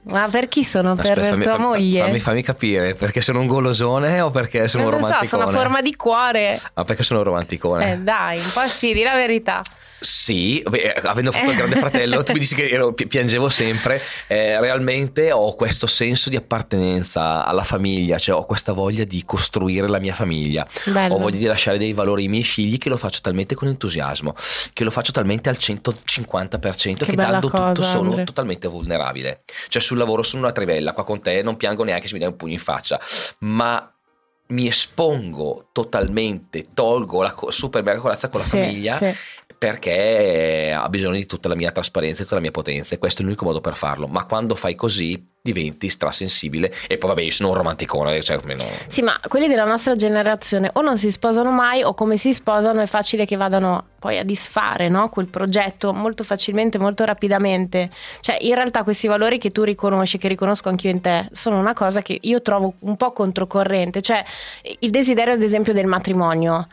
Ma 0.02 0.26
per 0.28 0.48
chi 0.48 0.64
sono? 0.64 0.94
per 0.94 1.10
Aspetta, 1.10 1.28
fammi, 1.28 1.42
tua 1.44 1.52
fammi- 1.52 1.64
moglie? 1.64 2.00
fammi- 2.00 2.18
fammi 2.18 2.42
capire, 2.42 2.94
perché 2.94 3.20
sono 3.20 3.40
un 3.40 3.46
golosone 3.46 4.20
o 4.20 4.30
perché 4.30 4.66
sono 4.66 4.84
un 4.84 4.90
non 4.90 5.00
lo 5.00 5.06
so, 5.06 5.12
romanticone? 5.12 5.42
sono 5.44 5.56
a 5.56 5.60
forma 5.62 5.80
di 5.82 5.94
cuore. 5.94 6.60
Ah, 6.74 6.84
perché 6.84 7.02
sono 7.04 7.20
un 7.20 7.26
romanticone? 7.26 7.92
Eh 7.92 7.98
dai, 7.98 8.38
un 8.38 8.50
po' 8.52 8.66
sì, 8.66 8.92
di 8.92 9.02
la 9.02 9.14
verità. 9.14 9.62
Sì, 10.00 10.62
beh, 10.66 10.92
avendo 10.94 11.30
fatto 11.30 11.50
il 11.50 11.56
grande 11.56 11.76
fratello, 11.80 12.22
tu 12.22 12.32
mi 12.32 12.38
dici 12.40 12.54
che 12.54 12.68
ero- 12.70 12.92
pi- 12.94 13.06
piangevo 13.06 13.48
sempre, 13.50 14.02
eh, 14.28 14.58
realmente 14.58 15.30
ho 15.30 15.54
questo 15.54 15.86
senso 15.86 16.30
di 16.30 16.36
appartenenza 16.36 17.44
alla 17.44 17.62
famiglia, 17.62 18.16
cioè 18.18 18.34
ho 18.36 18.44
questa 18.46 18.72
voglia 18.72 19.04
di 19.04 19.22
costruire 19.26 19.88
la 19.88 19.98
mia 19.98 20.14
famiglia, 20.14 20.66
Bello. 20.86 21.14
ho 21.14 21.18
voglia 21.18 21.36
di 21.38 21.44
lasciare 21.44 21.76
dei 21.76 21.92
valori 21.92 22.22
ai 22.22 22.28
miei 22.28 22.44
figli 22.44 22.78
che 22.78 22.88
lo 22.88 22.96
faccio 22.96 23.20
talmente 23.20 23.54
con 23.54 23.68
entusiasmo, 23.68 24.34
che 24.72 24.84
lo 24.84 24.90
faccio 24.90 25.12
talmente 25.12 25.48
al 25.50 25.56
150% 25.58 27.04
che, 27.04 27.12
bella 27.12 27.30
dando 27.32 27.48
tutto 27.50 27.62
cosa, 27.74 27.82
sono 27.82 28.08
Andre. 28.10 28.24
totalmente 28.24 28.68
vulnerabile. 28.68 29.42
Cioè 29.68 29.82
sul 29.82 29.98
lavoro 29.98 30.22
sono 30.22 30.42
una 30.42 30.52
trivella, 30.52 30.92
qua 30.92 31.04
con 31.04 31.20
te 31.20 31.42
non 31.42 31.56
piango 31.56 31.84
neanche 31.84 32.06
se 32.06 32.14
mi 32.14 32.20
dai 32.20 32.28
un 32.28 32.36
pugno 32.36 32.52
in 32.54 32.58
faccia, 32.58 32.98
ma 33.40 33.92
mi 34.50 34.66
espongo 34.66 35.68
totalmente, 35.72 36.66
tolgo 36.74 37.22
la 37.22 37.32
co- 37.32 37.50
super 37.50 37.82
mega 37.82 37.98
corazza 37.98 38.28
con 38.28 38.40
la 38.40 38.46
Sì, 38.46 38.50
famiglia 38.56 38.96
sì. 38.96 39.10
perché 39.56 40.72
ha 40.76 40.88
bisogno 40.88 41.16
di 41.16 41.26
tutta 41.26 41.48
la 41.48 41.54
mia 41.54 41.70
trasparenza 41.70 42.20
e 42.20 42.24
tutta 42.24 42.36
la 42.36 42.40
mia 42.40 42.50
potenza 42.50 42.94
e 42.94 42.98
questo 42.98 43.20
è 43.20 43.24
l'unico 43.24 43.44
modo 43.44 43.60
per 43.60 43.74
farlo 43.74 44.06
ma 44.06 44.24
quando 44.24 44.54
fai 44.54 44.74
così 44.74 45.28
diventi 45.42 45.88
strasensibile 45.88 46.70
e 46.86 46.98
poi 46.98 47.08
vabbè 47.10 47.22
io 47.22 47.30
sono 47.30 47.48
un 47.48 47.54
romanticone 47.54 48.20
cioè 48.20 48.36
almeno 48.36 48.64
Sì, 48.88 49.00
ma 49.00 49.18
quelli 49.26 49.48
della 49.48 49.64
nostra 49.64 49.96
generazione 49.96 50.70
o 50.74 50.82
non 50.82 50.98
si 50.98 51.10
sposano 51.10 51.50
mai 51.50 51.82
o 51.82 51.94
come 51.94 52.18
si 52.18 52.34
sposano 52.34 52.82
è 52.82 52.86
facile 52.86 53.24
che 53.24 53.36
vadano 53.36 53.86
poi 54.00 54.18
a 54.18 54.24
disfare 54.24 54.88
no? 54.88 55.08
quel 55.08 55.26
progetto 55.26 55.92
molto 55.92 56.24
facilmente, 56.24 56.78
molto 56.78 57.04
rapidamente. 57.04 57.90
Cioè, 58.20 58.38
in 58.40 58.54
realtà 58.54 58.82
questi 58.82 59.06
valori 59.06 59.38
che 59.38 59.50
tu 59.50 59.62
riconosci, 59.62 60.18
che 60.18 60.26
riconosco 60.26 60.68
anch'io 60.70 60.90
in 60.90 61.02
te, 61.02 61.28
sono 61.32 61.58
una 61.58 61.74
cosa 61.74 62.00
che 62.00 62.18
io 62.20 62.40
trovo 62.40 62.74
un 62.80 62.96
po' 62.96 63.12
controcorrente. 63.12 64.00
Cioè, 64.00 64.24
il 64.80 64.90
desiderio, 64.90 65.34
ad 65.34 65.42
esempio, 65.42 65.74
del 65.74 65.86
matrimonio. 65.86 66.66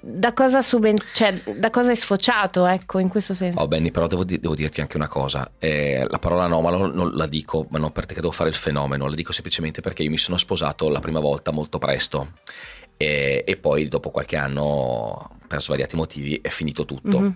Da 0.00 0.32
cosa, 0.32 0.60
suben- 0.60 0.98
cioè, 1.12 1.32
da 1.56 1.70
cosa 1.70 1.90
è 1.90 1.94
sfociato, 1.94 2.66
ecco, 2.66 2.98
in 2.98 3.08
questo 3.08 3.34
senso? 3.34 3.60
Oh 3.60 3.68
Benny, 3.68 3.90
però 3.90 4.06
devo, 4.06 4.24
devo 4.24 4.54
dirti 4.54 4.80
anche 4.80 4.96
una 4.96 5.08
cosa, 5.08 5.52
eh, 5.58 6.04
la 6.08 6.18
parola 6.18 6.44
anomalo 6.44 6.86
non 6.86 7.12
la 7.14 7.26
dico, 7.26 7.66
ma 7.70 7.78
non 7.78 7.92
perché 7.92 8.14
devo 8.14 8.30
fare 8.30 8.48
il 8.48 8.54
fenomeno, 8.54 9.08
la 9.08 9.14
dico 9.14 9.32
semplicemente 9.32 9.80
perché 9.80 10.02
io 10.02 10.10
mi 10.10 10.18
sono 10.18 10.36
sposato 10.36 10.88
la 10.88 11.00
prima 11.00 11.20
volta 11.20 11.50
molto 11.50 11.78
presto 11.78 12.32
e, 12.96 13.44
e 13.46 13.56
poi 13.56 13.88
dopo 13.88 14.10
qualche 14.10 14.36
anno, 14.36 15.38
per 15.46 15.62
svariati 15.62 15.96
motivi, 15.96 16.38
è 16.42 16.48
finito 16.48 16.84
tutto. 16.84 17.20
Mm-hmm 17.20 17.30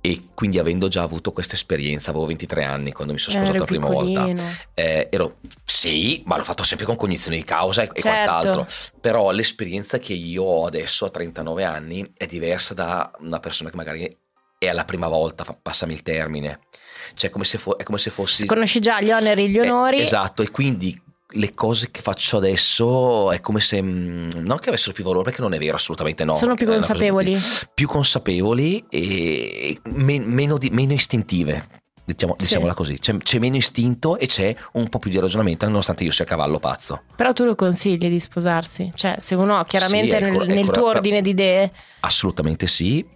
e 0.00 0.22
quindi 0.34 0.58
avendo 0.58 0.88
già 0.88 1.02
avuto 1.02 1.32
questa 1.32 1.54
esperienza, 1.54 2.10
avevo 2.10 2.26
23 2.26 2.62
anni 2.62 2.92
quando 2.92 3.12
mi 3.12 3.18
sono 3.18 3.36
sposato 3.36 3.58
la 3.58 3.64
prima 3.64 3.88
volta, 3.88 4.28
eh, 4.74 5.08
ero 5.10 5.38
sì, 5.64 6.22
ma 6.26 6.36
l'ho 6.36 6.44
fatto 6.44 6.62
sempre 6.62 6.86
con 6.86 6.96
cognizione 6.96 7.36
di 7.36 7.44
causa 7.44 7.82
e, 7.82 7.86
certo. 7.86 7.98
e 7.98 8.02
quant'altro, 8.02 8.66
però 9.00 9.30
l'esperienza 9.30 9.98
che 9.98 10.12
io 10.12 10.44
ho 10.44 10.66
adesso 10.66 11.06
a 11.06 11.10
39 11.10 11.64
anni 11.64 12.12
è 12.16 12.26
diversa 12.26 12.72
da 12.72 13.10
una 13.18 13.40
persona 13.40 13.70
che 13.70 13.76
magari 13.76 14.16
è 14.58 14.68
alla 14.68 14.84
prima 14.84 15.08
volta, 15.08 15.44
passami 15.60 15.92
il 15.92 16.02
termine, 16.02 16.60
cioè 17.14 17.30
come 17.30 17.44
fo- 17.44 17.76
è 17.76 17.82
come 17.82 17.98
se 17.98 18.10
fossi... 18.10 18.46
Conosci 18.46 18.80
già 18.80 19.00
gli 19.00 19.10
oneri 19.10 19.44
e 19.44 19.48
gli 19.48 19.58
eh, 19.58 19.68
onori. 19.68 19.98
Eh, 19.98 20.02
esatto, 20.02 20.42
e 20.42 20.50
quindi 20.50 20.98
le 21.36 21.54
cose 21.54 21.90
che 21.90 22.00
faccio 22.00 22.36
adesso 22.38 23.30
è 23.30 23.40
come 23.40 23.60
se 23.60 23.80
mm, 23.80 24.28
non 24.40 24.58
che 24.58 24.68
avessero 24.68 24.92
più 24.92 25.04
valore 25.04 25.24
perché 25.24 25.40
non 25.40 25.54
è 25.54 25.58
vero 25.58 25.76
assolutamente 25.76 26.24
no. 26.24 26.36
Sono 26.36 26.54
più 26.54 26.66
consapevoli. 26.66 27.36
più 27.72 27.86
consapevoli 27.86 28.84
e 28.88 29.80
men- 29.84 30.24
meno, 30.24 30.58
di- 30.58 30.70
meno, 30.70 30.92
istintive 30.92 31.68
diciamo, 32.04 32.36
diciamola 32.38 32.72
sì. 32.72 32.76
così. 32.76 32.98
C'è, 32.98 33.16
c'è, 33.18 33.38
meno 33.38 33.56
istinto 33.56 34.18
e 34.18 34.26
c'è 34.26 34.54
un 34.72 34.88
po' 34.88 34.98
più 34.98 35.10
di 35.10 35.18
ragionamento 35.18 35.66
nonostante 35.66 36.04
io 36.04 36.12
sia 36.12 36.24
cavallo 36.24 36.58
pazzo. 36.58 37.02
Però 37.14 37.32
tu 37.32 37.44
lo 37.44 37.54
consigli 37.54 38.08
di 38.08 38.20
sposarsi? 38.20 38.90
Cioè 38.94 39.16
se 39.20 39.34
uno 39.34 39.62
chiaramente 39.64 40.16
sì, 40.16 40.24
nel, 40.24 40.32
cor- 40.32 40.46
nel 40.46 40.70
tuo 40.70 40.86
ordine 40.86 41.20
di 41.20 41.30
idee. 41.30 41.72
Assolutamente 42.00 42.66
sì 42.66 43.14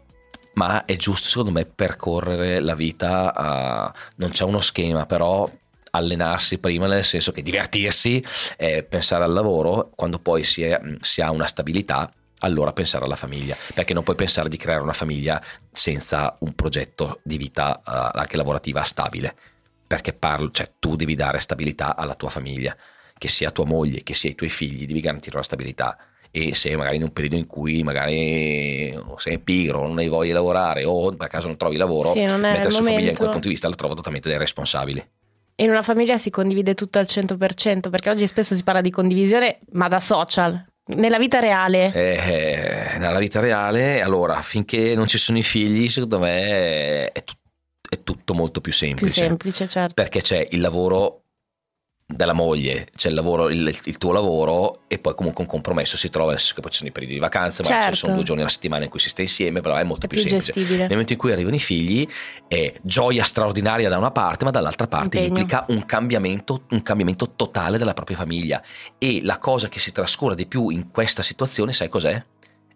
ma 0.52 0.84
è 0.84 0.96
giusto 0.96 1.28
secondo 1.28 1.52
me 1.52 1.64
percorrere 1.64 2.60
la 2.60 2.74
vita 2.74 3.32
a... 3.32 3.94
non 4.16 4.30
c'è 4.30 4.44
uno 4.44 4.60
schema 4.60 5.06
però 5.06 5.48
allenarsi 5.90 6.59
prima, 6.59 6.87
nel 6.87 7.04
senso 7.04 7.32
che 7.32 7.42
divertirsi, 7.42 8.25
eh, 8.56 8.82
pensare 8.82 9.25
al 9.25 9.32
lavoro, 9.32 9.90
quando 9.94 10.18
poi 10.18 10.44
si, 10.44 10.62
è, 10.62 10.80
si 11.00 11.20
ha 11.20 11.30
una 11.30 11.47
stabilità, 11.47 12.12
allora 12.40 12.73
pensare 12.73 13.04
alla 13.04 13.16
famiglia, 13.16 13.56
perché 13.75 13.94
non 13.94 14.02
puoi 14.02 14.16
pensare 14.16 14.49
di 14.49 14.56
creare 14.56 14.82
una 14.82 14.92
famiglia 14.92 15.42
senza 15.73 16.37
un 16.40 16.54
progetto 16.54 17.20
di 17.23 17.37
vita 17.37 17.80
uh, 17.85 18.18
anche 18.18 18.37
lavorativa 18.37 18.82
stabile, 18.82 19.35
perché 19.87 20.12
parlo, 20.12 20.50
cioè, 20.50 20.73
tu 20.78 20.97
devi 20.97 21.14
dare 21.14 21.38
stabilità 21.38 21.97
alla 21.97 22.14
tua 22.14 22.30
famiglia, 22.30 22.75
che 23.18 23.28
sia 23.28 23.50
tua 23.50 23.66
moglie, 23.66 24.02
che 24.02 24.14
sia 24.14 24.30
i 24.30 24.35
tuoi 24.35 24.49
figli, 24.49 24.87
devi 24.87 25.00
garantire 25.00 25.37
la 25.37 25.42
stabilità. 25.42 25.99
E 26.32 26.54
se 26.54 26.76
magari 26.76 26.97
in 26.97 27.02
un 27.02 27.12
periodo 27.12 27.35
in 27.35 27.47
cui 27.47 27.82
magari 27.82 28.97
sei 29.16 29.40
pigro, 29.40 29.85
non 29.88 29.99
hai 29.99 30.06
voglia 30.06 30.28
di 30.28 30.32
lavorare 30.32 30.85
o 30.85 31.12
per 31.16 31.26
caso 31.26 31.49
non 31.49 31.56
trovi 31.56 31.76
lavoro, 31.76 32.12
sì, 32.12 32.20
mettere 32.20 32.70
su 32.70 32.85
famiglia 32.85 33.11
in 33.11 33.16
quel 33.16 33.30
punto 33.30 33.49
di 33.49 33.54
vista 33.54 33.68
la 33.68 33.75
trovo 33.75 33.94
totalmente 33.94 34.28
dai 34.28 34.38
responsabili 34.38 35.04
in 35.60 35.70
una 35.70 35.82
famiglia 35.82 36.16
si 36.18 36.30
condivide 36.30 36.74
tutto 36.74 36.98
al 36.98 37.06
100%, 37.08 37.88
perché 37.88 38.10
oggi 38.10 38.26
spesso 38.26 38.54
si 38.54 38.62
parla 38.62 38.80
di 38.80 38.90
condivisione, 38.90 39.60
ma 39.72 39.88
da 39.88 40.00
social. 40.00 40.64
Nella 40.96 41.18
vita 41.18 41.38
reale? 41.38 41.92
Eh, 41.92 42.98
nella 42.98 43.18
vita 43.18 43.40
reale, 43.40 44.02
allora, 44.02 44.40
finché 44.42 44.94
non 44.94 45.06
ci 45.06 45.18
sono 45.18 45.38
i 45.38 45.42
figli, 45.42 45.88
secondo 45.88 46.18
me 46.18 47.10
è, 47.12 47.22
è 47.90 48.02
tutto 48.02 48.34
molto 48.34 48.60
più 48.60 48.72
semplice. 48.72 49.20
Più 49.20 49.28
semplice, 49.28 49.68
certo. 49.68 49.94
Perché 49.94 50.20
c'è 50.20 50.46
il 50.50 50.60
lavoro 50.60 51.19
della 52.12 52.32
moglie, 52.32 52.88
c'è 52.94 53.08
il, 53.08 53.14
lavoro, 53.14 53.48
il, 53.48 53.78
il, 53.84 53.98
tuo 53.98 54.12
lavoro 54.12 54.82
e 54.88 54.98
poi 54.98 55.14
comunque 55.14 55.44
un 55.44 55.48
compromesso 55.48 55.96
si 55.96 56.10
trova, 56.10 56.30
nel 56.30 56.38
senso 56.38 56.54
che 56.54 56.60
poi 56.60 56.70
ci 56.70 56.78
sono 56.78 56.88
i 56.90 56.92
periodi 56.92 57.14
di 57.14 57.20
vacanza, 57.20 57.62
certo. 57.62 57.86
ma 57.86 57.92
ci 57.92 57.98
sono 57.98 58.14
due 58.14 58.24
giorni 58.24 58.42
alla 58.42 58.50
settimana 58.50 58.84
in 58.84 58.90
cui 58.90 58.98
si 58.98 59.08
sta 59.08 59.22
insieme, 59.22 59.60
però 59.60 59.76
è 59.76 59.84
molto 59.84 60.06
è 60.06 60.08
più, 60.08 60.20
più, 60.20 60.28
semplice. 60.28 60.52
Gestibile. 60.52 60.80
Nel 60.82 60.90
momento 60.90 61.12
in 61.12 61.18
cui 61.18 61.32
arrivano 61.32 61.54
i 61.54 61.60
figli 61.60 62.06
è 62.48 62.72
gioia 62.82 63.22
straordinaria 63.22 63.88
da 63.88 63.98
una 63.98 64.10
parte, 64.10 64.44
ma 64.44 64.50
dall'altra 64.50 64.86
parte 64.86 65.18
Impegno. 65.18 65.38
implica 65.38 65.64
un 65.68 65.86
cambiamento, 65.86 66.62
un 66.70 66.82
cambiamento 66.82 67.30
totale 67.36 67.78
della 67.78 67.94
propria 67.94 68.16
famiglia 68.16 68.62
e 68.98 69.20
la 69.22 69.38
cosa 69.38 69.68
che 69.68 69.78
si 69.78 69.92
trascura 69.92 70.34
di 70.34 70.46
più 70.46 70.70
in 70.70 70.90
questa 70.90 71.22
situazione, 71.22 71.72
sai 71.72 71.88
cos'è? 71.88 72.22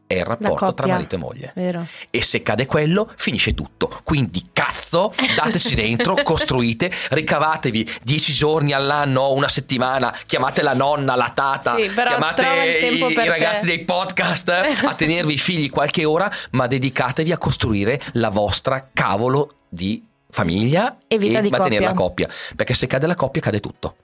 È 0.06 0.14
il 0.14 0.24
rapporto 0.24 0.74
tra 0.74 0.86
marito 0.86 1.14
e 1.14 1.18
moglie. 1.18 1.52
Vero. 1.54 1.86
E 2.10 2.22
se 2.22 2.42
cade 2.42 2.66
quello, 2.66 3.10
finisce 3.16 3.54
tutto. 3.54 4.00
Quindi 4.04 4.48
cazzo, 4.52 5.12
dateci 5.36 5.74
dentro, 5.76 6.16
costruite, 6.22 6.90
ricavatevi 7.10 7.88
dieci 8.02 8.32
giorni 8.32 8.72
all'anno, 8.72 9.32
una 9.32 9.48
settimana, 9.48 10.14
chiamate 10.26 10.62
la 10.62 10.74
nonna, 10.74 11.14
la 11.14 11.32
tata, 11.34 11.76
sì, 11.76 11.90
chiamate 11.92 12.88
i, 12.92 12.98
i 12.98 13.28
ragazzi 13.28 13.66
dei 13.66 13.84
podcast 13.84 14.48
a 14.84 14.94
tenervi 14.94 15.34
i 15.34 15.38
figli 15.38 15.70
qualche 15.70 16.04
ora, 16.04 16.30
ma 16.50 16.66
dedicatevi 16.66 17.32
a 17.32 17.38
costruire 17.38 18.00
la 18.12 18.30
vostra 18.30 18.90
cavolo 18.92 19.54
di 19.68 20.04
famiglia 20.30 20.98
e, 21.06 21.14
e 21.14 21.18
di 21.18 21.30
mantenere 21.30 21.60
coppia. 21.60 21.88
la 21.88 21.94
coppia. 21.94 22.28
Perché 22.56 22.74
se 22.74 22.86
cade 22.86 23.06
la 23.06 23.14
coppia, 23.14 23.40
cade 23.40 23.60
tutto. 23.60 23.96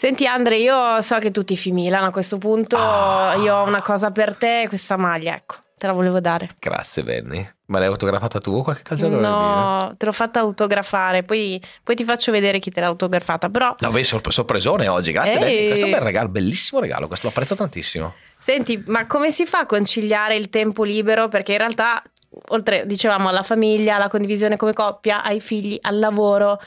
Senti 0.00 0.26
Andre, 0.26 0.56
io 0.56 1.02
so 1.02 1.18
che 1.18 1.30
tu 1.30 1.44
ti 1.44 1.58
fi 1.58 1.72
Milan 1.72 2.04
a 2.04 2.10
questo 2.10 2.38
punto, 2.38 2.78
ah. 2.78 3.34
io 3.34 3.54
ho 3.54 3.66
una 3.66 3.82
cosa 3.82 4.10
per 4.10 4.34
te, 4.34 4.64
questa 4.66 4.96
maglia, 4.96 5.34
ecco, 5.34 5.56
te 5.76 5.86
la 5.86 5.92
volevo 5.92 6.20
dare. 6.20 6.48
Grazie 6.58 7.02
Benny. 7.02 7.46
Ma 7.66 7.80
l'hai 7.80 7.88
autografata 7.88 8.38
tu 8.38 8.50
o 8.50 8.62
qualche 8.62 8.80
calciatore? 8.82 9.20
No, 9.20 9.94
te 9.98 10.06
l'ho 10.06 10.12
fatta 10.12 10.40
autografare, 10.40 11.22
poi, 11.22 11.62
poi, 11.84 11.94
ti 11.96 12.04
faccio 12.04 12.32
vedere 12.32 12.60
chi 12.60 12.70
te 12.70 12.80
l'ha 12.80 12.86
autografata, 12.86 13.50
però... 13.50 13.76
No, 13.78 13.90
beh, 13.90 14.02
sorp- 14.02 14.30
sorpresone 14.30 14.88
oggi, 14.88 15.12
grazie 15.12 15.34
Ehi. 15.34 15.38
Benny. 15.38 15.66
Questo 15.66 15.84
è 15.84 15.88
un 15.88 15.94
bel 15.94 16.00
regalo, 16.00 16.28
bellissimo 16.30 16.80
regalo, 16.80 17.06
questo 17.06 17.26
lo 17.26 17.32
apprezzo 17.34 17.54
tantissimo. 17.54 18.14
Senti, 18.38 18.82
ma 18.86 19.06
come 19.06 19.30
si 19.30 19.44
fa 19.44 19.58
a 19.58 19.66
conciliare 19.66 20.34
il 20.34 20.48
tempo 20.48 20.82
libero? 20.82 21.28
Perché 21.28 21.52
in 21.52 21.58
realtà, 21.58 22.02
oltre, 22.48 22.86
dicevamo, 22.86 23.28
alla 23.28 23.42
famiglia, 23.42 23.96
alla 23.96 24.08
condivisione 24.08 24.56
come 24.56 24.72
coppia, 24.72 25.22
ai 25.22 25.42
figli, 25.42 25.76
al 25.78 25.98
lavoro, 25.98 26.58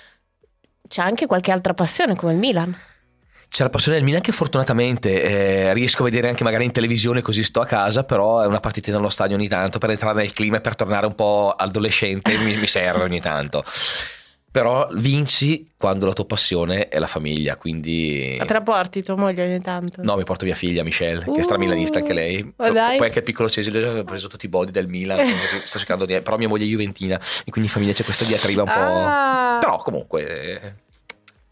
c'è 0.88 1.02
anche 1.02 1.26
qualche 1.26 1.52
altra 1.52 1.74
passione 1.74 2.16
come 2.16 2.34
il 2.34 2.38
Milan 2.38 2.78
c'è 3.54 3.62
la 3.62 3.70
passione 3.70 3.98
del 3.98 4.06
Milan 4.06 4.22
che 4.22 4.32
fortunatamente 4.32 5.22
eh, 5.22 5.74
riesco 5.74 6.02
a 6.02 6.06
vedere 6.06 6.28
anche 6.28 6.44
magari 6.44 6.64
in 6.64 6.72
televisione 6.72 7.22
così 7.22 7.44
sto 7.44 7.62
a 7.62 7.68
casa, 7.68 8.04
però 8.04 8.42
è 8.42 8.48
una 8.48 8.60
partita 8.60 8.92
nello 8.92 9.12
stadio 9.12 9.36
ogni 9.36 9.48
tanto 9.48 9.78
per 9.78 9.92
entrare 9.92 10.22
nel 10.22 10.34
clima 10.34 10.58
e 10.58 10.62
per 10.62 10.76
tornare 10.76 11.06
un 11.06 11.14
po' 11.14 11.54
adolescente 11.56 12.36
mi, 12.40 12.58
mi 12.58 12.66
serve 12.66 13.04
ogni 13.04 13.22
tanto. 13.22 13.64
Però 14.50 14.88
vinci 14.94 15.70
quando 15.78 16.08
la 16.08 16.14
tua 16.14 16.26
passione 16.26 16.88
è 16.88 16.98
la 16.98 17.06
famiglia, 17.06 17.56
quindi... 17.56 18.38
Ma 18.40 18.46
te 18.46 18.54
la 18.54 18.62
porti 18.64 19.04
tua 19.04 19.18
moglie 19.18 19.46
ogni 19.46 19.62
tanto? 19.62 20.02
No, 20.02 20.16
mi 20.16 20.24
porto 20.24 20.46
mia 20.46 20.56
figlia 20.56 20.82
Michelle, 20.84 21.24
uh, 21.24 21.32
che 21.32 21.42
è 21.42 21.44
stramilanista 21.44 22.00
anche 22.00 22.14
lei. 22.14 22.54
Poi 22.56 22.76
anche 22.76 23.20
il 23.20 23.24
piccolo 23.24 23.52
Cesile 23.52 24.00
ha 24.00 24.04
preso 24.04 24.28
tutti 24.28 24.48
i 24.48 24.50
body 24.50 24.72
del 24.72 24.88
Milan, 24.88 25.20
sto 25.64 25.78
cercando 25.78 26.06
di... 26.06 26.20
Però 26.22 26.38
mia 26.38 26.48
moglie 26.48 26.66
è 26.66 26.68
juventina, 26.68 27.20
e 27.20 27.52
quindi 27.52 27.70
in 27.70 27.70
famiglia 27.70 27.94
c'è 27.94 28.04
questa 28.04 28.26
diatriba 28.26 28.64
un 28.64 28.68
po'... 28.68 28.80
Ah. 28.80 29.58
Però 29.60 29.78
comunque 29.78 30.83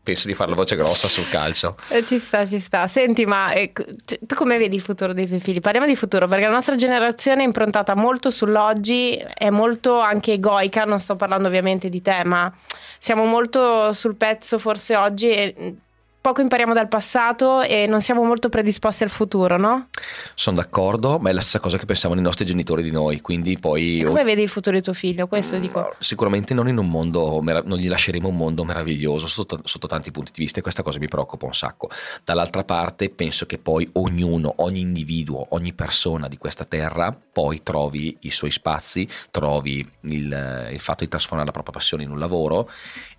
penso 0.03 0.27
di 0.27 0.33
fare 0.33 0.49
la 0.49 0.55
voce 0.55 0.75
grossa 0.75 1.07
sul 1.07 1.27
calcio. 1.29 1.77
Eh, 1.89 2.03
ci 2.03 2.19
sta, 2.19 2.45
ci 2.45 2.59
sta. 2.59 2.87
Senti, 2.87 3.25
ma 3.25 3.53
eh, 3.53 3.71
tu 3.71 4.35
come 4.35 4.57
vedi 4.57 4.75
il 4.75 4.81
futuro 4.81 5.13
dei 5.13 5.27
tuoi 5.27 5.39
figli? 5.39 5.59
Parliamo 5.59 5.87
di 5.87 5.95
futuro, 5.95 6.27
perché 6.27 6.45
la 6.45 6.51
nostra 6.51 6.75
generazione 6.75 7.43
è 7.43 7.45
improntata 7.45 7.95
molto 7.95 8.29
sull'oggi, 8.29 9.15
è 9.33 9.49
molto 9.49 9.99
anche 9.99 10.33
egoica, 10.33 10.83
non 10.85 10.99
sto 10.99 11.15
parlando 11.15 11.47
ovviamente 11.47 11.89
di 11.89 12.01
te, 12.01 12.23
ma 12.23 12.51
siamo 12.97 13.25
molto 13.25 13.93
sul 13.93 14.15
pezzo 14.15 14.57
forse 14.57 14.95
oggi 14.95 15.29
e 15.29 15.75
poco 16.21 16.41
impariamo 16.41 16.73
dal 16.73 16.87
passato 16.87 17.61
e 17.61 17.87
non 17.87 17.99
siamo 17.99 18.23
molto 18.23 18.47
predisposti 18.47 19.03
al 19.03 19.09
futuro, 19.09 19.57
no? 19.57 19.87
Sono 20.35 20.57
d'accordo, 20.57 21.17
ma 21.17 21.31
è 21.31 21.33
la 21.33 21.41
stessa 21.41 21.59
cosa 21.59 21.79
che 21.79 21.85
pensavano 21.85 22.19
i 22.19 22.23
nostri 22.23 22.45
genitori 22.45 22.83
di 22.83 22.91
noi, 22.91 23.21
quindi 23.21 23.57
poi... 23.57 24.03
Come 24.05 24.23
vedi 24.23 24.43
il 24.43 24.49
futuro 24.49 24.75
di 24.75 24.83
tuo 24.83 24.93
figlio? 24.93 25.25
Questo 25.25 25.57
mm, 25.57 25.59
dico. 25.61 25.95
Sicuramente 25.97 26.53
non 26.53 26.67
in 26.67 26.77
un 26.77 26.87
mondo, 26.87 27.41
non 27.41 27.77
gli 27.77 27.89
lasceremo 27.89 28.27
un 28.27 28.37
mondo 28.37 28.63
meraviglioso 28.63 29.25
sotto, 29.25 29.59
sotto 29.63 29.87
tanti 29.87 30.11
punti 30.11 30.31
di 30.33 30.43
vista 30.43 30.59
e 30.59 30.61
questa 30.61 30.83
cosa 30.83 30.99
mi 30.99 31.07
preoccupa 31.07 31.47
un 31.47 31.55
sacco. 31.55 31.89
Dall'altra 32.23 32.63
parte 32.63 33.09
penso 33.09 33.47
che 33.47 33.57
poi 33.57 33.89
ognuno, 33.93 34.53
ogni 34.57 34.81
individuo, 34.81 35.47
ogni 35.49 35.73
persona 35.73 36.27
di 36.27 36.37
questa 36.37 36.65
terra 36.65 37.11
poi 37.33 37.63
trovi 37.63 38.15
i 38.21 38.29
suoi 38.29 38.51
spazi, 38.51 39.07
trovi 39.31 39.79
il, 40.01 40.69
il 40.71 40.79
fatto 40.79 41.03
di 41.03 41.09
trasformare 41.09 41.47
la 41.47 41.51
propria 41.51 41.73
passione 41.73 42.03
in 42.03 42.11
un 42.11 42.19
lavoro 42.19 42.69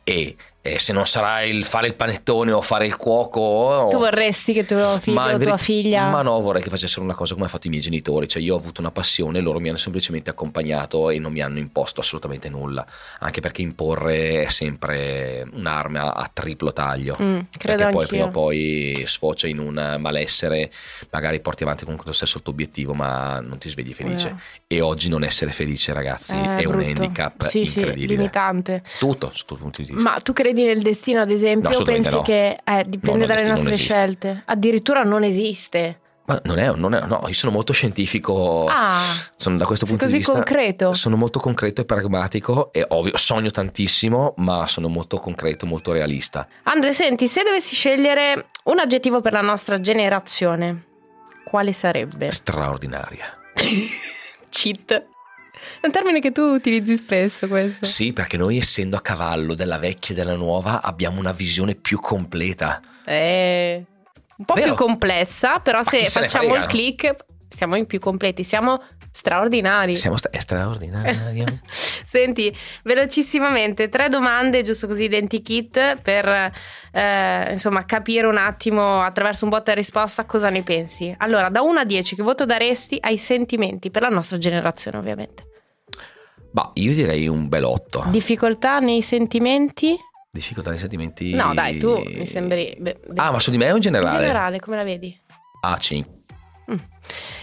e 0.05 0.37
eh, 0.65 0.79
se 0.79 0.93
non 0.93 1.07
sarà 1.07 1.43
il 1.43 1.65
fare 1.65 1.89
il 1.89 1.95
panettone 1.95 2.53
o 2.53 2.61
fare 2.61 2.87
il 2.87 2.97
cuoco. 2.97 3.89
Tu 3.91 3.99
vorresti 3.99 4.53
che 4.53 4.65
tuo 4.65 4.97
figlio 5.01 5.21
o 5.21 5.39
tua 5.39 5.57
figlia. 5.57 6.09
Ma 6.09 6.23
no, 6.23 6.41
vorrei 6.41 6.63
che 6.63 6.71
facessero 6.71 7.03
una 7.03 7.17
cosa 7.17 7.33
come 7.33 7.47
hanno 7.47 7.53
fatto 7.53 7.67
i 7.67 7.71
miei 7.71 7.83
genitori. 7.83 8.29
Cioè, 8.29 8.41
io 8.41 8.55
ho 8.55 8.59
avuto 8.59 8.81
una 8.81 8.93
passione, 8.93 9.41
loro 9.41 9.59
mi 9.59 9.69
hanno 9.69 9.77
semplicemente 9.77 10.31
accompagnato 10.31 11.11
e 11.11 11.19
non 11.19 11.33
mi 11.33 11.41
hanno 11.41 11.59
imposto 11.59 12.01
assolutamente 12.01 12.49
nulla. 12.49 12.87
Anche 13.19 13.41
perché 13.41 13.61
imporre 13.63 14.45
è 14.45 14.49
sempre 14.49 15.45
un'arma 15.53 16.15
a 16.15 16.31
triplo 16.33 16.73
taglio. 16.73 17.17
Mm, 17.21 17.41
credo 17.59 17.83
perché 17.83 17.93
poi 17.93 18.03
anch'io. 18.03 18.07
prima 18.07 18.25
o 18.27 18.31
poi 18.31 19.03
sfocia 19.05 19.49
in 19.49 19.59
un 19.59 19.97
malessere, 19.99 20.71
magari 21.11 21.41
porti 21.41 21.65
avanti 21.65 21.83
comunque 21.83 22.07
lo 22.07 22.15
stesso 22.15 22.37
il 22.37 22.45
tuo 22.45 22.53
obiettivo, 22.53 22.95
ma 22.95 23.41
non 23.41 23.59
ti 23.59 23.69
svegli 23.69 23.93
felice. 23.93 24.37
Eh. 24.69 24.77
E 24.77 24.81
oggi 24.81 25.09
non 25.09 25.25
essere 25.25 25.51
felice, 25.51 25.93
ragazzi, 25.93 26.35
è, 26.35 26.59
è 26.59 26.65
un 26.67 26.79
handicap 26.79 27.49
sì, 27.49 27.65
incredibile. 27.65 28.01
Sì, 28.01 28.07
limitante. 28.07 28.83
Tutto 29.01 29.33
sotto 29.35 29.55
il 29.55 29.61
punto 29.61 29.83
di 29.83 29.93
vista. 29.93 30.09
Ma 30.09 30.21
tu 30.21 30.33
credi 30.33 30.52
credi 30.53 30.65
nel 30.65 30.83
destino, 30.83 31.21
ad 31.21 31.31
esempio, 31.31 31.77
no, 31.77 31.85
pensi 31.85 32.15
no. 32.15 32.23
che 32.23 32.59
eh, 32.63 32.85
dipende 32.87 33.27
no, 33.27 33.35
dalle 33.35 33.47
nostre 33.47 33.75
scelte? 33.75 34.43
Addirittura 34.45 35.03
non 35.03 35.25
esiste. 35.25 35.99
Ma 36.25 36.41
non 36.45 36.59
è, 36.59 36.73
non 36.73 36.95
è- 36.95 37.05
no, 37.05 37.25
io 37.27 37.35
sono 37.35 37.51
molto 37.51 37.73
scientifico. 37.73 38.67
Ah, 38.69 39.01
sono 39.35 39.57
da 39.57 39.67
questo 39.67 39.87
punto 39.87 40.05
così 40.05 40.19
di 40.19 40.23
vista. 40.23 40.35
concreto. 40.35 40.93
Sono 40.93 41.17
molto 41.17 41.41
concreto 41.41 41.81
e 41.81 41.85
pragmatico 41.85 42.73
e 42.73 42.85
ovvio, 42.89 43.17
sogno 43.17 43.51
tantissimo, 43.51 44.35
ma 44.37 44.69
sono 44.69 44.89
molto 44.89 45.17
concreto, 45.19 45.67
molto 45.67 45.93
realista. 45.93 46.47
Andre, 46.65 46.93
senti, 46.93 47.27
se 47.27 47.43
dovessi 47.43 47.75
scegliere 47.75 48.47
un 48.65 48.79
aggettivo 48.79 49.21
per 49.21 49.33
la 49.33 49.41
nostra 49.41 49.81
generazione, 49.81 50.85
quale 51.45 51.73
sarebbe? 51.73 52.31
Straordinaria. 52.31 53.39
Cheat. 54.49 55.07
È 55.83 55.87
un 55.87 55.93
termine 55.93 56.21
che 56.21 56.31
tu 56.31 56.43
utilizzi 56.43 56.97
spesso 56.97 57.49
questo. 57.49 57.85
Sì, 57.85 58.13
perché 58.13 58.37
noi 58.37 58.57
essendo 58.57 58.97
a 58.97 59.01
cavallo 59.01 59.55
della 59.55 59.79
vecchia 59.79 60.15
e 60.15 60.17
della 60.17 60.37
nuova 60.37 60.81
abbiamo 60.81 61.19
una 61.19 61.33
visione 61.33 61.75
più 61.75 61.99
completa. 61.99 62.81
È 63.05 63.85
un 64.37 64.45
po' 64.45 64.55
Vero? 64.55 64.67
più 64.67 64.75
complessa, 64.77 65.59
però 65.59 65.79
Ma 65.79 65.91
se 65.91 66.05
facciamo 66.07 66.55
il 66.55 66.67
click 66.67 67.17
siamo 67.49 67.75
in 67.75 67.87
più 67.87 67.99
completi, 67.99 68.45
siamo 68.45 68.79
straordinari. 69.11 69.97
Siamo 69.97 70.19
è 70.31 70.39
straordinario. 70.39 71.61
Senti, 72.05 72.57
velocissimamente, 72.85 73.89
tre 73.89 74.09
domande, 74.09 74.63
giusto 74.63 74.87
così, 74.87 75.03
identikit, 75.03 76.01
per 76.01 76.53
eh, 76.93 77.49
insomma 77.51 77.85
capire 77.85 78.29
un 78.29 78.37
attimo 78.37 79.03
attraverso 79.03 79.43
un 79.43 79.51
botta 79.51 79.73
e 79.73 79.75
risposta 79.75 80.27
cosa 80.27 80.49
ne 80.49 80.63
pensi. 80.63 81.13
Allora, 81.19 81.49
da 81.49 81.61
1 81.61 81.81
a 81.81 81.85
10, 81.85 82.15
che 82.15 82.23
voto 82.23 82.47
daresti 82.47 82.99
ai 83.01 83.17
sentimenti 83.17 83.91
per 83.91 84.03
la 84.03 84.11
nostra 84.11 84.39
generazione, 84.39 84.99
ovviamente? 84.99 85.51
Ma 86.53 86.71
io 86.75 86.93
direi 86.95 87.27
un 87.29 87.49
bel 87.49 87.65
8. 87.65 88.05
Difficoltà 88.09 88.79
nei 88.79 89.03
sentimenti? 89.03 89.97
Difficoltà 90.31 90.71
nei 90.71 90.79
sentimenti. 90.79 91.35
No, 91.35 91.53
dai, 91.55 91.79
tu 91.79 92.03
mi 92.05 92.27
sembri. 92.27 92.75
beh, 92.79 93.01
Ah, 93.17 93.31
ma 93.31 93.39
su 93.41 93.51
di 93.51 93.57
me 93.59 93.67
o 93.67 93.71
in 93.71 93.75
in 93.77 93.81
generale? 93.81 94.19
generale, 94.21 94.61
come 94.61 94.77
la 94.77 94.83
vedi? 94.85 95.19
Ah, 95.63 95.77
5. 95.79 96.13
Mm. 96.73 96.77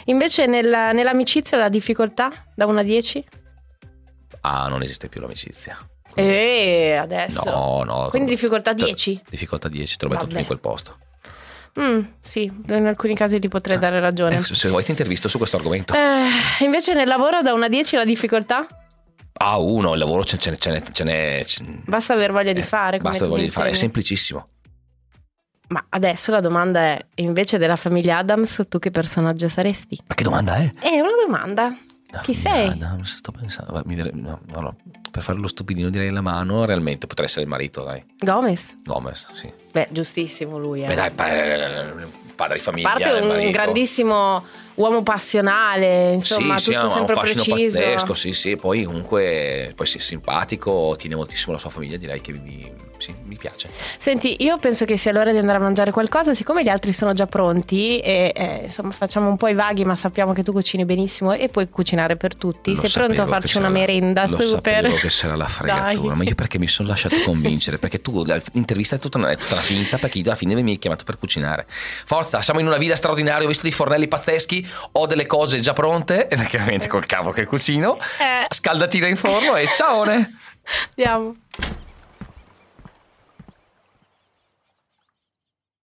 Invece 0.06 0.46
nel- 0.46 0.92
nell'amicizia 0.94 1.58
la 1.58 1.70
difficoltà 1.70 2.32
da 2.56 2.66
1 2.66 2.80
a 2.80 2.84
10? 2.84 3.24
Ah, 4.42 4.68
non 4.68 4.82
esiste 4.82 5.10
più 5.10 5.22
l'amicizia. 5.22 5.78
Eh, 6.16 6.96
adesso. 7.00 7.44
No, 7.50 7.84
no. 7.84 8.08
Quindi 8.10 8.32
difficoltà 8.32 8.74
Cioè, 8.76 8.86
10? 8.86 9.22
Difficoltà 9.30 9.68
10, 9.70 9.98
te 9.98 10.06
lo 10.06 10.12
metto 10.12 10.26
tutto 10.26 10.40
in 10.40 10.46
quel 10.46 10.60
posto. 10.60 10.98
Mm, 11.80 12.00
sì, 12.24 12.52
in 12.70 12.86
alcuni 12.88 13.16
casi 13.16 13.40
ti 13.40 13.48
potrei 13.48 13.78
dare 13.78 14.00
ragione. 14.00 14.38
Eh, 14.38 14.44
se 14.44 14.70
vuoi 14.70 14.84
ti 14.84 14.92
intervisto 14.92 15.28
su 15.28 15.38
questo 15.38 15.58
argomento. 15.58 15.94
Eh, 15.94 16.64
invece 16.66 16.94
nel 16.94 17.08
lavoro 17.08 17.42
da 17.42 17.54
1 17.54 17.66
a 17.66 17.70
10 17.70 17.96
la 17.96 18.06
difficoltà? 18.06 18.66
Ah, 19.34 19.58
uno, 19.58 19.94
il 19.94 20.00
lavoro 20.00 20.24
ce, 20.26 20.38
ce, 20.38 20.58
ce 20.58 20.70
n'è. 20.72 20.84
Ce 20.92 21.04
n'è 21.04 21.46
Basta 21.86 22.14
aver 22.14 22.32
voglia 22.32 22.54
di 22.54 22.60
eh, 22.60 22.64
fare. 22.64 22.98
come 22.98 23.10
Basta 23.10 23.26
tu 23.26 23.32
voglia 23.32 23.44
di 23.44 23.50
fare, 23.50 23.70
è 23.70 23.74
semplicissimo. 23.74 24.46
Ma 25.70 25.86
adesso 25.90 26.32
la 26.32 26.42
domanda 26.42 26.80
è: 26.80 27.06
invece 27.16 27.58
della 27.58 27.76
famiglia 27.76 28.18
Adams, 28.18 28.66
tu 28.68 28.80
che 28.80 28.92
personaggio 28.92 29.48
saresti? 29.48 30.00
Ma 30.08 30.16
che 30.16 30.24
domanda 30.24 30.56
è? 30.58 30.74
È 30.80 31.00
una 31.00 31.12
domanda. 31.26 31.78
Chi 32.24 32.34
sei? 32.34 32.70
Adams, 32.70 33.18
sto 33.18 33.32
pensando. 33.32 33.82
mi 33.86 33.96
no, 33.96 34.40
no, 34.48 34.60
no. 34.60 34.76
Per 35.12 35.22
fare 35.22 35.38
lo 35.38 35.48
stupidino 35.48 35.90
direi 35.90 36.10
la 36.10 36.22
mano, 36.22 36.66
realmente 36.66 37.06
potrei 37.08 37.28
essere 37.28 37.44
il 37.44 37.48
marito, 37.50 37.84
dai. 37.84 38.04
Gomez? 38.18 38.76
Gomez, 38.84 39.32
sì. 39.34 39.52
Beh, 39.72 39.88
giustissimo 39.92 40.58
lui. 40.58 40.84
Eh. 40.84 40.88
Beh, 40.88 40.96
dai, 40.96 41.12
pa- 41.12 41.32
eh, 41.32 42.08
padre 42.36 42.56
di 42.56 42.62
A 42.62 42.64
famiglia. 42.64 42.90
parte 42.90 43.10
il 43.10 43.24
un 43.46 43.52
grandissimo 43.52 44.44
uomo 44.80 45.04
passionale, 45.04 46.14
insomma, 46.14 46.58
sì, 46.58 46.66
sì, 46.66 46.72
tutto 46.74 46.86
un 46.86 46.92
sempre 46.92 47.16
fascino 47.16 47.44
preciso. 47.44 47.78
pazzesco, 47.80 48.14
sì, 48.14 48.34
sì, 48.34 48.56
poi 48.56 48.84
comunque 48.84 49.74
poi 49.76 49.86
sì, 49.86 49.98
è 49.98 50.02
simpatico, 50.02 50.96
tiene 50.98 51.16
moltissimo 51.16 51.52
la 51.54 51.60
sua 51.60 51.70
famiglia, 51.70 51.98
direi 51.98 52.22
che 52.22 52.32
mi, 52.32 52.72
sì, 52.98 53.14
mi 53.26 53.36
piace. 53.36 53.70
Senti, 53.98 54.38
io 54.44 54.58
penso 54.58 54.86
che 54.86 54.96
sia 54.98 55.12
l'ora 55.12 55.32
di 55.32 55.38
andare 55.38 55.58
a 55.58 55.62
mangiare 55.62 55.92
qualcosa, 55.92 56.34
siccome 56.34 56.64
gli 56.64 56.70
altri 56.70 56.94
sono 56.94 57.12
già 57.14 57.28
pronti 57.28 58.00
e 58.00 58.32
eh, 58.34 58.60
insomma 58.64 58.92
facciamo 58.92 59.28
un 59.28 59.36
po' 59.38 59.48
i 59.48 59.54
vaghi, 59.54 59.84
ma 59.84 59.96
sappiamo 59.96 60.32
che 60.34 60.44
tu 60.44 60.52
cucini 60.54 60.86
benissimo 60.86 61.34
e 61.34 61.50
puoi 61.50 61.70
cucinare 61.70 62.16
per 62.16 62.36
tutti. 62.36 62.74
Lo 62.74 62.80
Sei 62.82 62.90
pronto 62.90 63.22
a 63.22 63.26
farci 63.28 63.58
una 63.58 63.68
sarà- 63.68 63.80
merenda 63.80 64.28
lo 64.28 64.40
super? 64.40 64.76
sapevo 64.84 64.96
che 64.96 65.10
sarà 65.10 65.36
la 65.36 65.48
fregatura, 65.48 66.08
Dai. 66.10 66.18
ma 66.18 66.24
io 66.24 66.36
perché 66.36 66.58
mi 66.58 66.68
sono 66.68 66.88
lasciato 66.88 67.16
convincere? 67.24 67.78
Perché 67.80 68.02
tu 68.02 68.24
l'intervista 68.24 68.96
è 68.96 69.00
tutta 69.00 69.18
una, 69.18 69.30
è 69.32 69.38
tutta 69.38 69.54
una 69.56 69.62
finta, 69.64 69.98
perché 69.98 70.20
io 70.20 70.24
alla 70.26 70.36
fine 70.36 70.56
mi 70.62 70.72
hai 70.72 70.80
chiamato 70.80 71.04
per 71.04 71.18
cucinare. 71.18 71.66
Forza, 71.68 72.42
siamo 72.42 72.60
in 72.62 72.68
una 72.68 72.78
villa 72.78 72.96
straordinaria, 72.96 73.44
ho 73.46 73.48
visto 73.50 73.64
dei 73.64 73.72
fornelli 73.72 74.08
pazzeschi, 74.08 74.68
ho 74.94 75.06
delle 75.06 75.26
cose 75.26 75.60
già 75.60 75.74
pronte, 75.74 76.28
e 76.28 76.36
chiaramente 76.48 76.88
col 76.88 77.06
cavolo 77.06 77.32
che 77.34 77.46
cucino, 77.46 77.98
Eh, 78.20 78.46
scaldatina 78.50 79.08
in 79.08 79.16
forno 79.18 79.56
e 79.56 79.68
ciao! 79.74 80.04
andiamo. 80.96 81.36